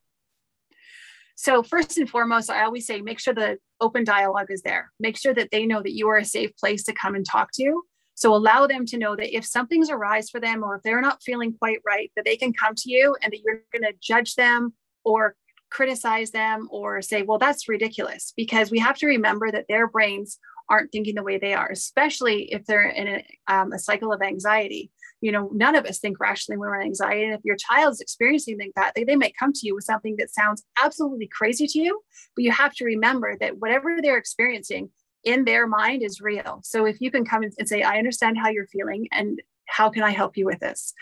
So 1.36 1.63
first 1.63 1.97
and 1.97 2.10
foremost 2.10 2.50
i 2.50 2.63
always 2.63 2.86
say 2.86 3.02
make 3.02 3.19
sure 3.19 3.34
the 3.34 3.58
open 3.82 4.04
dialogue 4.04 4.52
is 4.52 4.62
there. 4.62 4.91
Make 5.00 5.17
sure 5.17 5.34
that 5.34 5.50
they 5.52 5.65
know 5.65 5.82
that 5.82 5.93
you 5.93 6.08
are 6.10 6.17
a 6.17 6.26
safe 6.26 6.56
place 6.56 6.84
to 6.84 6.93
come 6.93 7.15
and 7.15 7.26
talk 7.26 7.52
to. 7.54 7.84
So 8.13 8.36
allow 8.36 8.67
them 8.67 8.86
to 8.88 8.97
know 8.97 9.15
that 9.15 9.36
if 9.36 9.45
something's 9.45 9.89
arise 9.89 10.30
for 10.30 10.39
them 10.39 10.63
or 10.63 10.76
if 10.76 10.84
they're 10.84 11.02
not 11.02 11.24
feeling 11.24 11.54
quite 11.58 11.80
right 11.86 12.12
that 12.15 12.24
they 12.24 12.38
can 12.38 12.54
come 12.54 12.76
to 12.76 12.91
you 12.91 13.17
and 13.21 13.34
that 13.34 13.39
you're 13.43 13.63
going 13.74 13.91
to 13.91 13.97
judge 14.00 14.36
them 14.36 14.74
or 15.04 15.36
criticize 15.71 16.31
them 16.31 16.67
or 16.69 17.01
say, 17.01 17.23
well, 17.23 17.38
that's 17.39 17.69
ridiculous, 17.69 18.34
because 18.36 18.69
we 18.69 18.79
have 18.79 18.97
to 18.97 19.07
remember 19.07 19.51
that 19.51 19.65
their 19.67 19.88
brains 19.88 20.38
aren't 20.69 20.91
thinking 20.91 21.15
the 21.15 21.23
way 21.23 21.38
they 21.38 21.53
are, 21.53 21.69
especially 21.69 22.51
if 22.53 22.65
they're 22.65 22.89
in 22.89 23.07
a, 23.07 23.25
um, 23.47 23.73
a 23.73 23.79
cycle 23.79 24.13
of 24.13 24.21
anxiety. 24.21 24.91
You 25.19 25.31
know, 25.31 25.49
none 25.53 25.75
of 25.75 25.86
us 25.86 25.99
think 25.99 26.19
rationally 26.19 26.57
when 26.57 26.69
we're 26.69 26.81
in 26.81 26.88
anxiety. 26.88 27.25
And 27.25 27.34
if 27.34 27.41
your 27.43 27.57
child's 27.57 28.01
experiencing 28.01 28.57
that, 28.75 28.93
they, 28.95 29.03
they 29.03 29.15
might 29.15 29.36
come 29.38 29.53
to 29.53 29.67
you 29.67 29.75
with 29.75 29.84
something 29.84 30.15
that 30.17 30.34
sounds 30.34 30.63
absolutely 30.81 31.27
crazy 31.27 31.67
to 31.67 31.79
you, 31.79 32.01
but 32.36 32.43
you 32.43 32.51
have 32.51 32.73
to 32.75 32.86
remember 32.86 33.38
that 33.39 33.57
whatever 33.60 33.97
they're 34.01 34.17
experiencing 34.17 34.89
in 35.23 35.45
their 35.45 35.67
mind 35.67 36.03
is 36.03 36.21
real. 36.21 36.62
So 36.63 36.86
if 36.86 36.99
you 37.01 37.12
can 37.12 37.25
come 37.25 37.43
and 37.43 37.69
say, 37.69 37.84
I 37.84 37.97
understand 37.97 38.38
how 38.39 38.49
you're 38.49 38.67
feeling 38.67 39.07
and 39.12 39.41
how 39.67 39.89
can 39.89 40.03
I 40.03 40.12
help 40.12 40.38
you 40.38 40.45
with 40.45 40.60
this? 40.60 40.93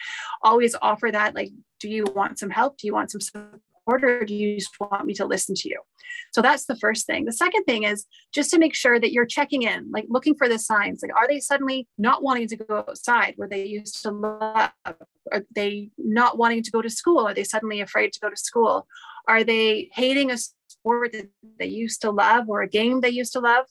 Always 0.44 0.76
offer 0.82 1.10
that, 1.12 1.34
like, 1.34 1.52
do 1.80 1.90
you 1.90 2.06
want 2.16 2.38
some 2.40 2.50
help? 2.50 2.78
Do 2.78 2.88
you 2.88 2.94
want 2.94 3.12
some? 3.12 3.22
Or 3.92 4.24
do 4.26 4.34
you 4.34 4.58
just 4.58 4.80
want 4.80 5.06
me 5.06 5.14
to 5.16 5.26
listen 5.26 5.56
to 5.56 5.70
you? 5.70 5.82
So 6.32 6.42
that's 6.42 6.66
the 6.66 6.76
first 6.76 7.06
thing. 7.06 7.26
The 7.26 7.34
second 7.34 7.64
thing 7.64 7.84
is 7.84 8.06
just 8.34 8.52
to 8.52 8.60
make 8.60 8.76
sure 8.76 9.00
that 9.00 9.12
you're 9.12 9.26
checking 9.26 9.64
in, 9.64 9.90
like 9.92 10.06
looking 10.10 10.36
for 10.36 10.48
the 10.48 10.60
signs. 10.60 11.02
Like, 11.02 11.16
are 11.16 11.28
they 11.28 11.40
suddenly 11.40 11.88
not 11.98 12.24
wanting 12.24 12.48
to 12.50 12.56
go 12.56 12.78
outside 12.78 13.34
where 13.38 13.48
they 13.48 13.66
used 13.66 14.02
to 14.04 14.12
love? 14.12 14.72
Are 14.86 15.46
they 15.56 15.90
not 15.98 16.38
wanting 16.38 16.64
to 16.64 16.72
go 16.72 16.82
to 16.82 16.90
school? 16.90 17.20
Are 17.28 17.34
they 17.34 17.44
suddenly 17.44 17.82
afraid 17.82 18.14
to 18.14 18.20
go 18.20 18.30
to 18.30 18.38
school? 18.38 18.88
Are 19.28 19.44
they 19.44 19.90
hating 19.94 20.32
a 20.32 20.38
sport 20.68 21.14
that 21.14 21.30
they 21.58 21.68
used 21.68 22.02
to 22.02 22.12
love 22.12 22.50
or 22.50 22.62
a 22.62 22.70
game 22.70 23.02
they 23.02 23.10
used 23.10 23.34
to 23.34 23.40
love? 23.40 23.66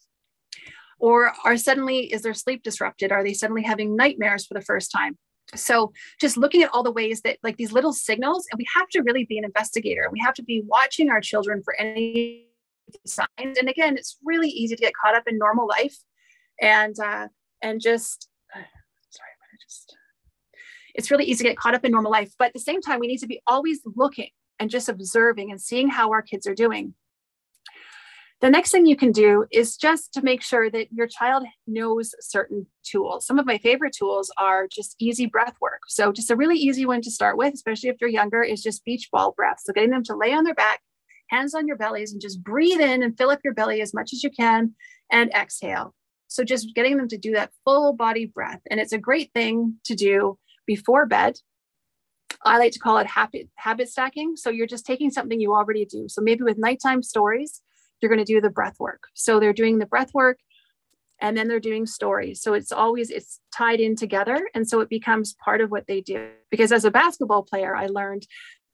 Or 1.00 1.32
are 1.44 1.56
suddenly, 1.56 2.12
is 2.12 2.22
their 2.22 2.34
sleep 2.34 2.62
disrupted? 2.62 3.12
Are 3.12 3.22
they 3.22 3.34
suddenly 3.34 3.62
having 3.62 3.94
nightmares 3.94 4.46
for 4.46 4.54
the 4.54 4.60
first 4.60 4.90
time? 4.90 5.16
So 5.54 5.92
just 6.20 6.36
looking 6.36 6.62
at 6.62 6.70
all 6.72 6.82
the 6.82 6.92
ways 6.92 7.22
that 7.22 7.38
like 7.42 7.56
these 7.56 7.72
little 7.72 7.92
signals, 7.92 8.46
and 8.50 8.58
we 8.58 8.66
have 8.76 8.88
to 8.90 9.02
really 9.02 9.24
be 9.24 9.38
an 9.38 9.44
investigator. 9.44 10.08
We 10.12 10.20
have 10.20 10.34
to 10.34 10.42
be 10.42 10.62
watching 10.66 11.10
our 11.10 11.20
children 11.20 11.62
for 11.64 11.74
any 11.80 12.48
signs. 13.06 13.58
And 13.58 13.68
again, 13.68 13.96
it's 13.96 14.18
really 14.24 14.48
easy 14.48 14.76
to 14.76 14.80
get 14.80 14.92
caught 14.94 15.14
up 15.14 15.24
in 15.26 15.38
normal 15.38 15.66
life 15.66 15.96
and 16.60 16.98
uh, 16.98 17.28
and 17.62 17.80
just 17.80 18.28
sorry, 18.54 19.30
I 19.30 19.56
just 19.66 19.96
it's 20.94 21.10
really 21.10 21.24
easy 21.24 21.44
to 21.44 21.50
get 21.50 21.58
caught 21.58 21.74
up 21.74 21.84
in 21.84 21.92
normal 21.92 22.12
life. 22.12 22.34
But 22.38 22.48
at 22.48 22.54
the 22.54 22.60
same 22.60 22.80
time, 22.80 23.00
we 23.00 23.06
need 23.06 23.18
to 23.18 23.26
be 23.26 23.40
always 23.46 23.80
looking 23.96 24.30
and 24.58 24.70
just 24.70 24.88
observing 24.88 25.50
and 25.50 25.60
seeing 25.60 25.88
how 25.88 26.10
our 26.10 26.22
kids 26.22 26.46
are 26.46 26.54
doing. 26.54 26.94
The 28.40 28.50
next 28.50 28.70
thing 28.70 28.86
you 28.86 28.94
can 28.94 29.10
do 29.10 29.46
is 29.50 29.76
just 29.76 30.12
to 30.12 30.22
make 30.22 30.42
sure 30.42 30.70
that 30.70 30.92
your 30.92 31.08
child 31.08 31.44
knows 31.66 32.14
certain 32.20 32.66
tools. 32.84 33.26
Some 33.26 33.38
of 33.38 33.46
my 33.46 33.58
favorite 33.58 33.96
tools 33.98 34.30
are 34.38 34.68
just 34.68 34.94
easy 35.00 35.26
breath 35.26 35.56
work. 35.60 35.80
So, 35.88 36.12
just 36.12 36.30
a 36.30 36.36
really 36.36 36.56
easy 36.56 36.86
one 36.86 37.02
to 37.02 37.10
start 37.10 37.36
with, 37.36 37.52
especially 37.54 37.88
if 37.88 37.98
they're 37.98 38.08
younger, 38.08 38.42
is 38.42 38.62
just 38.62 38.84
beach 38.84 39.08
ball 39.10 39.32
breath. 39.32 39.58
So, 39.64 39.72
getting 39.72 39.90
them 39.90 40.04
to 40.04 40.14
lay 40.14 40.32
on 40.32 40.44
their 40.44 40.54
back, 40.54 40.80
hands 41.30 41.52
on 41.52 41.66
your 41.66 41.76
bellies, 41.76 42.12
and 42.12 42.20
just 42.20 42.40
breathe 42.40 42.80
in 42.80 43.02
and 43.02 43.18
fill 43.18 43.30
up 43.30 43.40
your 43.42 43.54
belly 43.54 43.80
as 43.80 43.92
much 43.92 44.12
as 44.12 44.22
you 44.22 44.30
can 44.30 44.74
and 45.10 45.32
exhale. 45.32 45.92
So, 46.28 46.44
just 46.44 46.76
getting 46.76 46.96
them 46.96 47.08
to 47.08 47.18
do 47.18 47.32
that 47.32 47.50
full 47.64 47.92
body 47.92 48.26
breath. 48.26 48.60
And 48.70 48.78
it's 48.78 48.92
a 48.92 48.98
great 48.98 49.32
thing 49.34 49.78
to 49.86 49.96
do 49.96 50.38
before 50.64 51.06
bed. 51.06 51.38
I 52.44 52.58
like 52.58 52.70
to 52.72 52.78
call 52.78 52.98
it 52.98 53.08
habit, 53.08 53.48
habit 53.56 53.88
stacking. 53.88 54.36
So, 54.36 54.48
you're 54.50 54.68
just 54.68 54.86
taking 54.86 55.10
something 55.10 55.40
you 55.40 55.54
already 55.54 55.84
do. 55.84 56.08
So, 56.08 56.22
maybe 56.22 56.44
with 56.44 56.56
nighttime 56.56 57.02
stories, 57.02 57.62
you're 58.00 58.10
going 58.10 58.24
to 58.24 58.32
do 58.32 58.40
the 58.40 58.50
breath 58.50 58.76
work. 58.78 59.02
So 59.14 59.40
they're 59.40 59.52
doing 59.52 59.78
the 59.78 59.86
breath 59.86 60.12
work 60.14 60.38
and 61.20 61.36
then 61.36 61.48
they're 61.48 61.60
doing 61.60 61.86
stories. 61.86 62.40
So 62.42 62.54
it's 62.54 62.72
always 62.72 63.10
it's 63.10 63.40
tied 63.56 63.80
in 63.80 63.96
together 63.96 64.48
and 64.54 64.68
so 64.68 64.80
it 64.80 64.88
becomes 64.88 65.34
part 65.44 65.60
of 65.60 65.70
what 65.70 65.86
they 65.86 66.00
do. 66.00 66.30
Because 66.50 66.72
as 66.72 66.84
a 66.84 66.90
basketball 66.90 67.42
player, 67.42 67.74
I 67.74 67.86
learned 67.86 68.26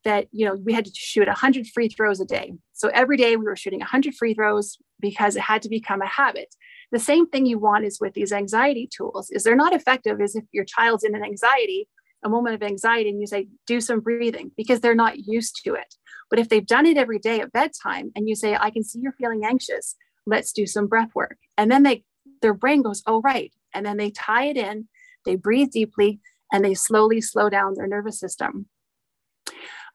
that 0.05 0.29
you 0.33 0.45
know 0.47 0.55
we 0.55 0.75
had 0.75 0.85
to 0.85 0.93
shoot 0.95 1.27
100 1.27 1.67
free 1.69 1.89
throws 1.89 2.21
a 2.21 2.25
day. 2.25 2.53
So 2.73 2.91
every 2.93 3.17
day 3.17 3.37
we 3.37 3.45
were 3.45 3.57
shooting 3.57 3.81
100 3.81 4.15
free 4.15 4.35
throws 4.35 4.77
because 5.01 5.37
it 5.37 5.43
had 5.43 5.63
to 5.63 5.69
become 5.69 6.03
a 6.03 6.07
habit. 6.07 6.55
The 6.93 6.99
same 6.99 7.27
thing 7.27 7.47
you 7.47 7.59
want 7.59 7.85
is 7.85 7.99
with 8.01 8.15
these 8.15 8.33
anxiety 8.33 8.89
tools. 8.95 9.31
Is 9.31 9.43
they're 9.43 9.57
not 9.57 9.75
effective 9.75 10.21
as 10.21 10.37
if 10.37 10.45
your 10.53 10.65
child's 10.65 11.05
in 11.05 11.15
an 11.15 11.25
anxiety 11.25 11.89
a 12.25 12.29
moment 12.29 12.55
of 12.55 12.63
anxiety 12.63 13.11
and 13.11 13.21
you 13.21 13.27
say, 13.27 13.49
do 13.67 13.81
some 13.81 14.01
breathing 14.01 14.51
because 14.57 14.81
they're 14.81 14.95
not 14.95 15.27
used 15.27 15.61
to 15.65 15.75
it. 15.75 15.95
But 16.31 16.39
if 16.39 16.49
they've 16.49 16.67
done 16.67 16.87
it 16.87 16.97
every 16.97 17.19
day 17.19 17.41
at 17.41 17.53
bedtime 17.53 18.11
and 18.17 18.29
you 18.29 18.35
say, 18.35 18.57
I 18.57 18.71
can 18.71 18.83
see 18.83 18.99
you're 18.99 19.13
feeling 19.13 19.45
anxious, 19.45 19.95
let's 20.27 20.53
do 20.53 20.67
some 20.67 20.87
breath 20.87 21.11
work. 21.15 21.37
And 21.57 21.71
then 21.71 21.83
they 21.83 22.05
their 22.41 22.55
brain 22.55 22.83
goes, 22.83 23.03
oh 23.07 23.21
right. 23.21 23.53
And 23.73 23.87
then 23.87 23.97
they 23.97 24.11
tie 24.11 24.47
it 24.47 24.57
in, 24.57 24.89
they 25.25 25.37
breathe 25.37 25.71
deeply, 25.71 26.21
and 26.53 26.65
they 26.65 26.75
slowly 26.75 27.21
slow 27.21 27.49
down 27.49 27.75
their 27.75 27.87
nervous 27.87 28.19
system. 28.19 28.67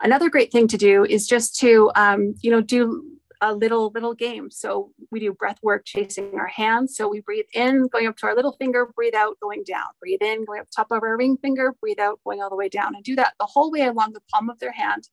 Another 0.02 0.30
great 0.30 0.52
thing 0.52 0.68
to 0.70 0.78
do 0.78 1.04
is 1.04 1.28
just 1.28 1.60
to 1.60 1.92
um, 1.96 2.36
you 2.42 2.52
know 2.52 2.62
do 2.62 3.04
a 3.42 3.54
little 3.54 3.92
little 3.94 4.14
game. 4.14 4.52
So 4.52 4.92
we 5.12 5.20
do 5.20 5.34
breath 5.34 5.60
work, 5.64 5.84
chasing 5.86 6.36
our 6.36 6.48
hands. 6.48 6.96
So 6.96 7.08
we 7.08 7.22
breathe 7.22 7.46
in, 7.54 7.88
going 7.88 8.08
up 8.08 8.18
to 8.18 8.28
our 8.28 8.36
little 8.36 8.54
finger, 8.54 8.88
breathe 8.96 9.16
out, 9.16 9.38
going 9.42 9.64
down. 9.64 9.88
Breathe 10.00 10.22
in, 10.22 10.46
going 10.46 10.62
up 10.62 10.68
top 10.76 10.88
of 10.92 11.04
our 11.04 11.18
ring 11.18 11.38
finger, 11.38 11.74
breathe 11.80 12.00
out, 12.00 12.20
going 12.26 12.42
all 12.42 12.50
the 12.50 12.56
way 12.56 12.70
down, 12.70 12.96
and 12.96 13.04
do 13.04 13.16
that 13.16 13.34
the 13.40 13.46
whole 13.46 13.72
way 13.72 13.86
along 13.86 14.14
the 14.14 14.22
palm 14.32 14.50
of 14.50 14.60
their 14.60 14.72
hand 14.72 15.08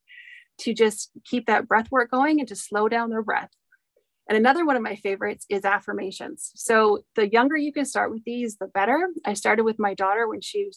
to 0.59 0.75
just 0.75 1.11
keep 1.25 1.47
that 1.47 1.69
breath 1.69 1.91
work 1.91 2.11
going 2.11 2.41
and 2.41 2.49
to 2.49 2.57
slow 2.57 2.89
down 2.89 3.11
their 3.11 3.23
breath. 3.23 3.51
And 4.29 4.37
another 4.37 4.67
one 4.67 4.77
of 4.77 4.83
my 4.83 4.97
favorites 4.97 5.47
is 5.49 5.65
affirmations. 5.65 6.51
So 6.57 7.05
the 7.15 7.29
younger 7.29 7.57
you 7.57 7.73
can 7.73 7.85
start 7.85 8.11
with 8.11 8.25
these, 8.25 8.57
the 8.57 8.67
better. 8.67 9.09
I 9.25 9.35
started 9.35 9.65
with 9.65 9.79
my 9.79 9.95
daughter 9.95 10.27
when 10.27 10.41
she 10.41 10.71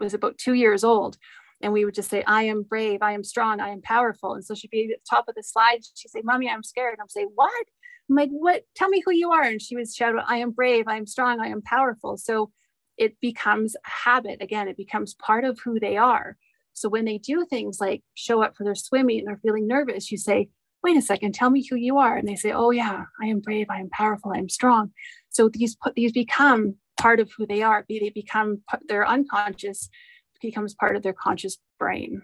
was 0.00 0.14
about 0.14 0.38
two 0.38 0.54
years 0.54 0.82
old 0.82 1.16
and 1.60 1.72
we 1.72 1.84
would 1.84 1.94
just 1.94 2.10
say, 2.10 2.22
I 2.26 2.44
am 2.44 2.62
brave, 2.62 3.00
I 3.02 3.12
am 3.12 3.24
strong, 3.24 3.60
I 3.60 3.70
am 3.70 3.82
powerful. 3.82 4.34
And 4.34 4.44
so 4.44 4.54
she'd 4.54 4.70
be 4.70 4.90
at 4.92 5.00
the 5.00 5.08
top 5.08 5.28
of 5.28 5.34
the 5.34 5.42
slide. 5.42 5.80
She'd 5.94 6.10
say, 6.10 6.22
Mommy, 6.22 6.48
I'm 6.48 6.62
scared. 6.62 6.98
I'm 7.00 7.08
say, 7.08 7.26
What? 7.34 7.66
I'm 8.08 8.16
like, 8.16 8.30
What? 8.30 8.62
Tell 8.74 8.88
me 8.88 9.02
who 9.04 9.12
you 9.12 9.30
are. 9.30 9.42
And 9.42 9.60
she 9.60 9.76
would 9.76 9.92
shout, 9.92 10.14
I 10.26 10.36
am 10.38 10.52
brave, 10.52 10.86
I 10.86 10.96
am 10.96 11.06
strong, 11.06 11.40
I 11.40 11.48
am 11.48 11.62
powerful. 11.62 12.16
So 12.16 12.50
it 12.96 13.18
becomes 13.20 13.74
a 13.76 13.90
habit. 13.90 14.42
Again, 14.42 14.68
it 14.68 14.76
becomes 14.76 15.14
part 15.14 15.44
of 15.44 15.58
who 15.64 15.78
they 15.78 15.96
are. 15.96 16.36
So 16.72 16.88
when 16.88 17.04
they 17.04 17.18
do 17.18 17.44
things 17.44 17.80
like 17.80 18.02
show 18.14 18.42
up 18.42 18.56
for 18.56 18.64
their 18.64 18.74
swimming 18.74 19.20
and 19.20 19.28
they're 19.28 19.40
feeling 19.42 19.66
nervous, 19.66 20.10
you 20.10 20.18
say, 20.18 20.48
Wait 20.84 20.96
a 20.96 21.02
second, 21.02 21.34
tell 21.34 21.50
me 21.50 21.66
who 21.68 21.74
you 21.74 21.98
are. 21.98 22.16
And 22.16 22.28
they 22.28 22.36
say, 22.36 22.52
Oh, 22.52 22.70
yeah, 22.70 23.04
I 23.20 23.26
am 23.26 23.40
brave, 23.40 23.66
I 23.68 23.80
am 23.80 23.90
powerful, 23.90 24.32
I 24.32 24.38
am 24.38 24.48
strong. 24.48 24.92
So 25.30 25.48
these, 25.48 25.76
these 25.96 26.12
become 26.12 26.76
part 27.00 27.20
of 27.20 27.30
who 27.36 27.46
they 27.46 27.62
are. 27.62 27.84
They 27.88 28.10
become 28.14 28.62
their 28.88 29.06
unconscious 29.06 29.88
becomes 30.40 30.74
part 30.74 30.96
of 30.96 31.02
their 31.02 31.12
conscious 31.12 31.58
brain. 31.78 32.22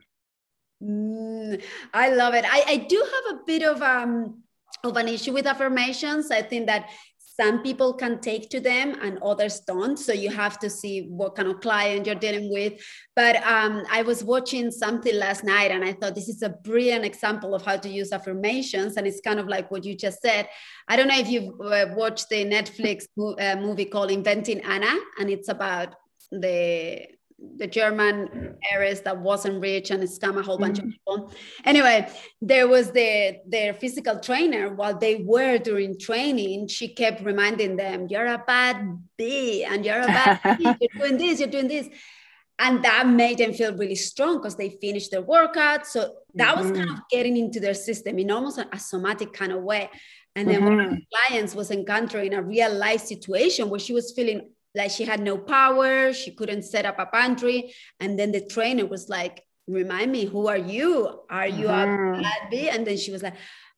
Mm, 0.83 1.63
I 1.93 2.11
love 2.11 2.35
it. 2.35 2.45
I, 2.47 2.65
I 2.67 2.77
do 2.77 2.97
have 2.97 3.37
a 3.37 3.41
bit 3.47 3.63
of 3.63 3.83
um 3.83 4.43
of 4.83 4.97
an 4.97 5.09
issue 5.09 5.33
with 5.33 5.47
affirmations. 5.47 6.31
I 6.31 6.43
think 6.43 6.67
that 6.67 6.91
some 7.37 7.63
people 7.63 7.93
can 7.93 8.21
take 8.21 8.49
to 8.51 8.61
them 8.61 8.97
and 9.03 9.19
others 9.19 9.61
don't 9.61 9.99
so 9.99 10.13
you 10.13 10.31
have 10.31 10.59
to 10.59 10.71
see 10.71 11.09
what 11.09 11.35
kind 11.35 11.49
of 11.49 11.61
client 11.61 12.07
you're 12.07 12.15
dealing 12.15 12.53
with 12.53 12.75
but 13.17 13.37
um, 13.45 13.83
i 13.91 14.03
was 14.03 14.23
watching 14.23 14.71
something 14.71 15.17
last 15.17 15.45
night 15.45 15.71
and 15.71 15.85
i 15.85 15.93
thought 15.93 16.15
this 16.15 16.29
is 16.29 16.43
a 16.43 16.49
brilliant 16.49 17.05
example 17.05 17.55
of 17.55 17.65
how 17.65 17.77
to 17.77 17.89
use 17.89 18.13
affirmations 18.13 18.97
and 18.97 19.07
it's 19.07 19.21
kind 19.21 19.41
of 19.41 19.49
like 19.49 19.71
what 19.71 19.85
you 19.85 19.97
just 19.97 20.21
said 20.23 20.49
i 20.89 20.97
don't 20.97 21.09
know 21.09 21.19
if 21.19 21.29
you've 21.29 21.61
uh, 21.61 21.87
watched 21.95 22.29
the 22.29 22.45
netflix 22.45 23.05
mo- 23.17 23.37
uh, 23.41 23.57
movie 23.57 23.85
called 23.85 24.11
inventing 24.11 24.61
anna 24.61 24.95
and 25.19 25.29
it's 25.29 25.49
about 25.49 25.95
the 26.31 27.05
the 27.57 27.67
German 27.67 28.57
heiress 28.71 29.01
that 29.01 29.19
wasn't 29.19 29.61
rich 29.61 29.91
and 29.91 30.03
scam 30.05 30.39
a 30.39 30.43
whole 30.43 30.59
bunch 30.59 30.79
mm-hmm. 30.79 30.89
of 30.89 30.93
people. 30.93 31.33
Anyway, 31.65 32.09
there 32.41 32.69
was 32.69 32.93
the 32.93 33.39
their 33.47 33.75
physical 33.75 34.19
trainer 34.21 34.75
while 34.75 34.97
they 34.97 35.17
were 35.17 35.59
during 35.59 35.99
training. 35.99 36.69
She 36.69 36.89
kept 36.89 37.25
reminding 37.25 37.77
them, 37.77 38.07
"You're 38.09 38.27
a 38.27 38.43
bad 38.47 38.99
B, 39.17 39.65
and 39.65 39.85
you're 39.85 40.01
a 40.01 40.07
bad 40.07 40.59
B. 40.59 40.65
You're 40.81 41.09
doing 41.09 41.19
this. 41.19 41.41
You're 41.41 41.49
doing 41.49 41.69
this." 41.69 41.89
And 42.61 42.85
that 42.85 43.09
made 43.09 43.39
them 43.39 43.53
feel 43.53 43.77
really 43.77 43.97
strong 43.97 44.37
because 44.37 44.55
they 44.55 44.71
finished 44.81 45.11
their 45.11 45.23
workout. 45.23 45.89
So 45.89 46.15
that 46.35 46.57
mm-hmm. 46.57 46.71
was 46.71 46.79
kind 46.79 46.91
of 46.91 47.01
getting 47.11 47.37
into 47.37 47.59
their 47.59 47.75
system 47.75 48.19
in 48.21 48.31
almost 48.31 48.59
a, 48.59 48.69
a 48.73 48.79
somatic 48.79 49.33
kind 49.33 49.51
of 49.51 49.63
way. 49.65 49.91
And 50.37 50.49
then 50.49 50.63
mm-hmm. 50.63 50.77
one 50.77 50.81
of 50.81 50.91
the 50.91 51.03
clients 51.13 51.55
was 51.55 51.71
encountering 51.71 52.35
a 52.35 52.43
real 52.43 52.73
life 52.73 53.01
situation 53.03 53.71
where 53.71 53.81
she 53.81 53.93
was 53.93 54.13
feeling 54.13 54.51
like 54.75 54.91
she 54.91 55.05
had 55.05 55.21
no 55.21 55.39
power 55.39 56.13
she 56.13 56.33
couldn't 56.33 56.63
set 56.63 56.85
up 56.85 56.99
a 56.99 57.07
pantry 57.07 57.73
and 58.01 58.19
then 58.19 58.33
the 58.33 58.45
trainer 58.47 58.87
was 58.87 59.09
like 59.09 59.43
remind 59.67 60.13
me 60.13 60.25
who 60.25 60.47
are 60.47 60.59
you 60.59 61.21
are 61.31 61.49
you 61.49 61.67
mm-hmm. 61.67 62.19
a 62.19 62.23
bad 62.23 62.51
bee 62.51 62.69
and 62.69 62.87
then 62.87 62.97
she 62.97 63.11
was 63.11 63.23
like 63.23 63.35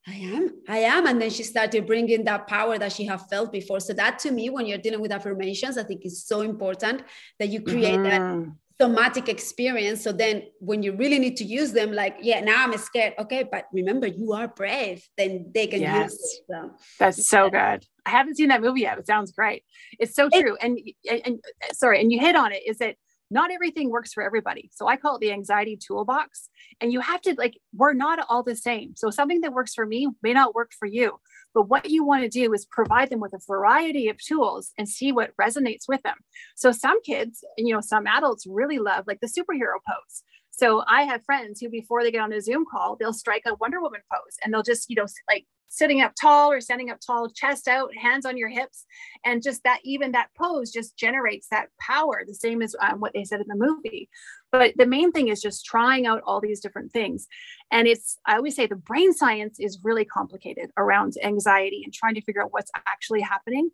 I 0.09 0.15
am, 0.15 0.51
I 0.69 0.79
am. 0.79 1.07
And 1.07 1.21
then 1.21 1.31
she 1.31 1.43
started 1.43 1.85
bringing 1.85 2.23
that 2.25 2.47
power 2.47 2.79
that 2.79 2.93
she 2.93 3.05
had 3.07 3.23
felt 3.29 3.51
before. 3.51 3.81
So 3.81 3.93
that 3.95 4.21
to 4.21 4.31
me, 4.31 4.51
when 4.51 4.65
you're 4.65 4.79
dealing 4.79 5.01
with 5.01 5.11
affirmations, 5.11 5.77
I 5.77 5.83
think 5.83 6.07
is 6.07 6.25
so 6.25 6.43
important 6.43 7.03
that 7.41 7.49
you 7.49 7.61
create 7.61 7.99
mm-hmm. 7.99 8.45
that 8.45 8.53
somatic 8.81 9.29
experience. 9.29 10.03
So 10.03 10.13
then 10.13 10.45
when 10.61 10.83
you 10.83 10.95
really 10.95 11.19
need 11.19 11.37
to 11.39 11.45
use 11.45 11.73
them, 11.73 11.93
like, 11.93 12.17
yeah, 12.21 12.41
now 12.41 12.65
I'm 12.65 12.77
scared. 12.79 13.15
Okay, 13.19 13.45
but 13.51 13.65
remember 13.73 14.07
you 14.07 14.33
are 14.33 14.49
brave, 14.49 15.03
then 15.17 15.51
they 15.55 15.67
can 15.67 15.81
yes. 15.81 16.13
use 16.13 16.13
it. 16.13 16.45
So, 16.51 16.71
That's 16.99 17.29
so 17.29 17.49
good. 17.51 17.85
I 18.05 18.11
haven't 18.11 18.37
seen 18.37 18.49
that 18.49 18.61
movie 18.61 18.83
yet. 18.83 18.99
It 18.99 19.07
sounds 19.07 19.33
great. 19.33 19.65
It's 19.99 20.15
so 20.15 20.29
true. 20.29 20.57
It, 20.61 20.65
and, 20.65 20.79
and, 21.11 21.23
and 21.25 21.41
sorry, 21.73 22.01
and 22.01 22.13
you 22.13 22.21
hit 22.21 22.37
on 22.37 22.53
it 22.53 22.63
is 22.67 22.79
that 22.79 22.97
not 23.31 23.51
everything 23.51 23.91
works 23.91 24.13
for 24.13 24.23
everybody. 24.23 24.71
So 24.73 24.87
I 24.87 24.97
call 24.97 25.17
it 25.17 25.21
the 25.21 25.33
anxiety 25.33 25.77
toolbox. 25.77 26.49
And 26.81 26.93
you 26.93 27.01
have 27.01 27.21
to 27.23 27.35
like, 27.37 27.59
we're 27.75 27.93
not 27.93 28.25
all 28.29 28.43
the 28.43 28.55
same. 28.57 28.95
So 28.95 29.11
something 29.11 29.41
that 29.41 29.53
works 29.53 29.75
for 29.75 29.87
me 29.87 30.09
may 30.23 30.33
not 30.33 30.55
work 30.55 30.73
for 30.79 30.87
you. 30.87 31.19
But 31.57 31.71
what 31.71 31.89
you 31.89 32.05
want 32.05 32.23
to 32.23 32.29
do 32.29 32.53
is 32.53 32.67
provide 32.67 33.09
them 33.09 33.19
with 33.19 33.33
a 33.33 33.41
variety 33.49 34.11
of 34.11 34.19
tools 34.19 34.73
and 34.77 34.87
see 34.87 35.11
what 35.11 35.35
resonates 35.41 35.89
with 35.89 36.03
them. 36.03 36.17
So 36.55 36.71
some 36.71 37.01
kids, 37.03 37.43
you 37.57 37.73
know, 37.73 37.81
some 37.81 38.07
adults 38.07 38.45
really 38.47 38.79
love 38.79 39.05
like 39.07 39.21
the 39.21 39.27
superhero 39.27 39.79
pose. 39.89 40.23
So 40.51 40.85
I 40.87 41.05
have 41.05 41.25
friends 41.25 41.59
who, 41.59 41.71
before 41.71 42.03
they 42.03 42.11
get 42.11 42.21
on 42.21 42.35
a 42.35 42.43
Zoom 42.43 42.67
call, 42.71 42.97
they'll 42.97 43.15
strike 43.15 43.45
a 43.47 43.55
Wonder 43.55 43.81
Woman 43.81 44.03
pose 44.13 44.37
and 44.45 44.53
they'll 44.53 44.63
just, 44.63 44.91
you 44.91 44.97
know, 44.97 45.07
like 45.31 45.47
sitting 45.69 46.03
up 46.03 46.13
tall 46.21 46.53
or 46.53 46.61
standing 46.61 46.91
up 46.91 46.99
tall, 47.01 47.31
chest 47.31 47.69
out, 47.69 47.91
hands 47.97 48.27
on 48.27 48.37
your 48.37 48.51
hips. 48.51 48.85
And 49.25 49.43
just 49.43 49.65
that, 49.65 49.81
even 49.83 50.13
that 50.13 50.29
pose 50.37 50.71
just 50.71 50.99
generates 50.99 51.49
that 51.51 51.69
power, 51.81 52.23
the 52.27 52.35
same 52.35 52.61
as 52.61 52.77
um, 52.83 53.01
what 53.01 53.15
they 53.15 53.25
said 53.25 53.41
in 53.41 53.49
the 53.49 53.57
movie. 53.57 54.11
But 54.59 54.73
the 54.79 54.87
main 54.87 55.13
thing 55.13 55.29
is 55.29 55.43
just 55.43 55.67
trying 55.67 56.07
out 56.07 56.23
all 56.25 56.41
these 56.41 56.61
different 56.61 56.91
things. 56.91 57.27
And 57.71 57.87
it's, 57.87 58.17
I 58.25 58.37
always 58.37 58.57
say 58.57 58.67
the 58.67 58.75
brain 58.75 59.13
science 59.13 59.61
is 59.61 59.81
really 59.83 60.07
complicated 60.07 60.71
around 60.79 61.13
anxiety 61.23 61.83
and 61.85 61.93
trying 61.93 62.15
to 62.15 62.23
figure 62.23 62.43
out 62.43 62.55
what's 62.55 62.71
actually 62.87 63.21
happening. 63.21 63.71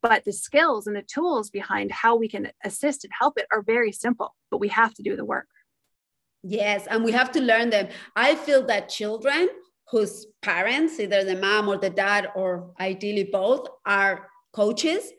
But 0.00 0.24
the 0.24 0.32
skills 0.32 0.86
and 0.86 0.96
the 0.96 1.02
tools 1.02 1.50
behind 1.50 1.92
how 1.92 2.16
we 2.16 2.28
can 2.28 2.50
assist 2.64 3.04
and 3.04 3.12
help 3.18 3.38
it 3.38 3.46
are 3.52 3.60
very 3.60 3.92
simple, 3.92 4.34
but 4.50 4.58
we 4.58 4.68
have 4.68 4.94
to 4.94 5.02
do 5.02 5.16
the 5.16 5.24
work. 5.24 5.48
Yes, 6.42 6.86
and 6.86 7.04
we 7.04 7.12
have 7.12 7.30
to 7.32 7.40
learn 7.42 7.68
them. 7.68 7.88
I 8.14 8.36
feel 8.36 8.64
that 8.68 8.88
children 8.88 9.50
whose 9.90 10.26
parents, 10.40 10.98
either 10.98 11.24
the 11.24 11.36
mom 11.36 11.68
or 11.68 11.76
the 11.76 11.90
dad, 11.90 12.30
or 12.34 12.72
ideally 12.80 13.28
both, 13.30 13.68
are 13.84 14.28
coaches, 14.54 15.12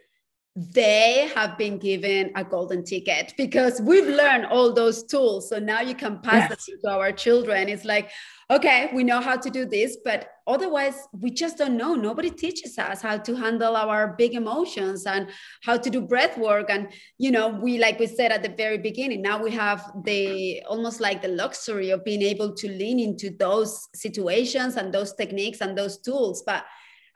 they 0.60 1.32
have 1.36 1.56
been 1.56 1.78
given 1.78 2.32
a 2.36 2.44
golden 2.44 2.84
ticket 2.84 3.32
because 3.38 3.80
we've 3.80 4.08
learned 4.08 4.48
all 4.48 4.74
those 4.74 5.04
tools. 5.04 5.50
So 5.50 5.60
now 5.60 5.82
you 5.82 5.94
can 5.94 6.18
pass 6.20 6.50
yes. 6.50 6.66
them 6.66 6.78
to 6.84 6.90
our 6.90 7.12
children. 7.12 7.70
It's 7.70 7.86
like, 7.86 8.10
okay, 8.50 8.90
we 8.92 9.04
know 9.04 9.22
how 9.22 9.38
to 9.38 9.52
do 9.52 9.66
this, 9.66 9.98
but 10.04 10.30
otherwise 10.48 10.96
we 11.12 11.30
just 11.30 11.60
don't 11.60 11.78
know. 11.78 11.94
Nobody 11.94 12.32
teaches 12.32 12.76
us 12.80 13.04
how 13.04 13.20
to 13.20 13.36
handle 13.36 13.76
our 13.76 14.16
big 14.18 14.34
emotions 14.34 15.06
and 15.06 15.30
how 15.62 15.78
to 15.78 15.92
do 15.92 16.02
breath 16.02 16.40
work. 16.40 16.72
And, 16.72 16.88
you 17.20 17.30
know, 17.30 17.50
we, 17.50 17.78
like 17.78 18.00
we 18.00 18.08
said 18.08 18.32
at 18.32 18.42
the 18.42 18.50
very 18.50 18.80
beginning, 18.80 19.22
now 19.22 19.40
we 19.40 19.52
have 19.52 19.92
the 20.06 20.64
almost 20.64 21.00
like 21.00 21.22
the 21.22 21.28
luxury 21.28 21.92
of 21.92 22.04
being 22.04 22.24
able 22.24 22.56
to 22.56 22.68
lean 22.68 23.00
into 23.00 23.30
those 23.30 23.90
situations 23.94 24.76
and 24.76 24.92
those 24.92 25.14
techniques 25.14 25.62
and 25.62 25.78
those 25.78 26.00
tools. 26.00 26.42
But 26.44 26.66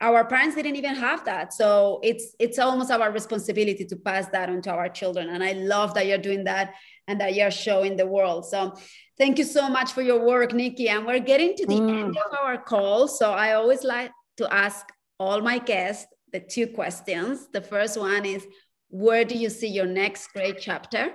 our 0.02 0.26
parents 0.26 0.56
didn't 0.56 0.76
even 0.76 0.96
have 0.96 1.24
that 1.26 1.54
so 1.54 2.00
it's 2.04 2.36
it's 2.40 2.58
almost 2.58 2.92
our 2.92 3.12
responsibility 3.12 3.86
to 3.86 3.96
pass 3.96 4.28
that 4.30 4.50
on 4.50 4.62
to 4.62 4.72
our 4.72 4.90
children 4.90 5.30
and 5.30 5.44
i 5.44 5.52
love 5.54 5.94
that 5.94 6.08
you're 6.08 6.18
doing 6.18 6.44
that 6.44 6.74
and 7.08 7.22
that 7.22 7.36
you're 7.36 7.52
showing 7.52 7.96
the 7.96 8.08
world 8.08 8.46
so 8.46 8.74
Thank 9.22 9.38
you 9.38 9.44
so 9.44 9.70
much 9.70 9.92
for 9.92 10.02
your 10.02 10.26
work, 10.26 10.52
Nikki. 10.52 10.90
And 10.90 11.06
we're 11.06 11.20
getting 11.20 11.56
to 11.58 11.68
the 11.68 11.76
mm. 11.76 12.06
end 12.06 12.18
of 12.18 12.40
our 12.42 12.58
call. 12.58 13.08
So 13.08 13.32
I 13.32 13.54
always 13.54 13.84
like 13.84 14.10
to 14.38 14.52
ask 14.52 14.84
all 15.20 15.42
my 15.42 15.60
guests 15.60 16.08
the 16.34 16.40
two 16.40 16.66
questions. 16.66 17.48
The 17.54 17.62
first 17.62 18.00
one 18.00 18.26
is 18.26 18.48
Where 18.90 19.24
do 19.24 19.38
you 19.38 19.52
see 19.52 19.68
your 19.68 19.86
next 19.86 20.34
great 20.34 20.58
chapter? 20.60 21.12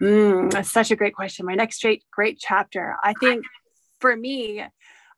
Mm, 0.00 0.50
that's 0.50 0.72
such 0.72 0.90
a 0.90 0.96
great 0.96 1.14
question. 1.14 1.44
My 1.44 1.54
next 1.54 1.82
great, 1.82 2.02
great 2.10 2.38
chapter. 2.38 2.96
I 3.02 3.12
think 3.20 3.44
for 4.00 4.16
me, 4.16 4.64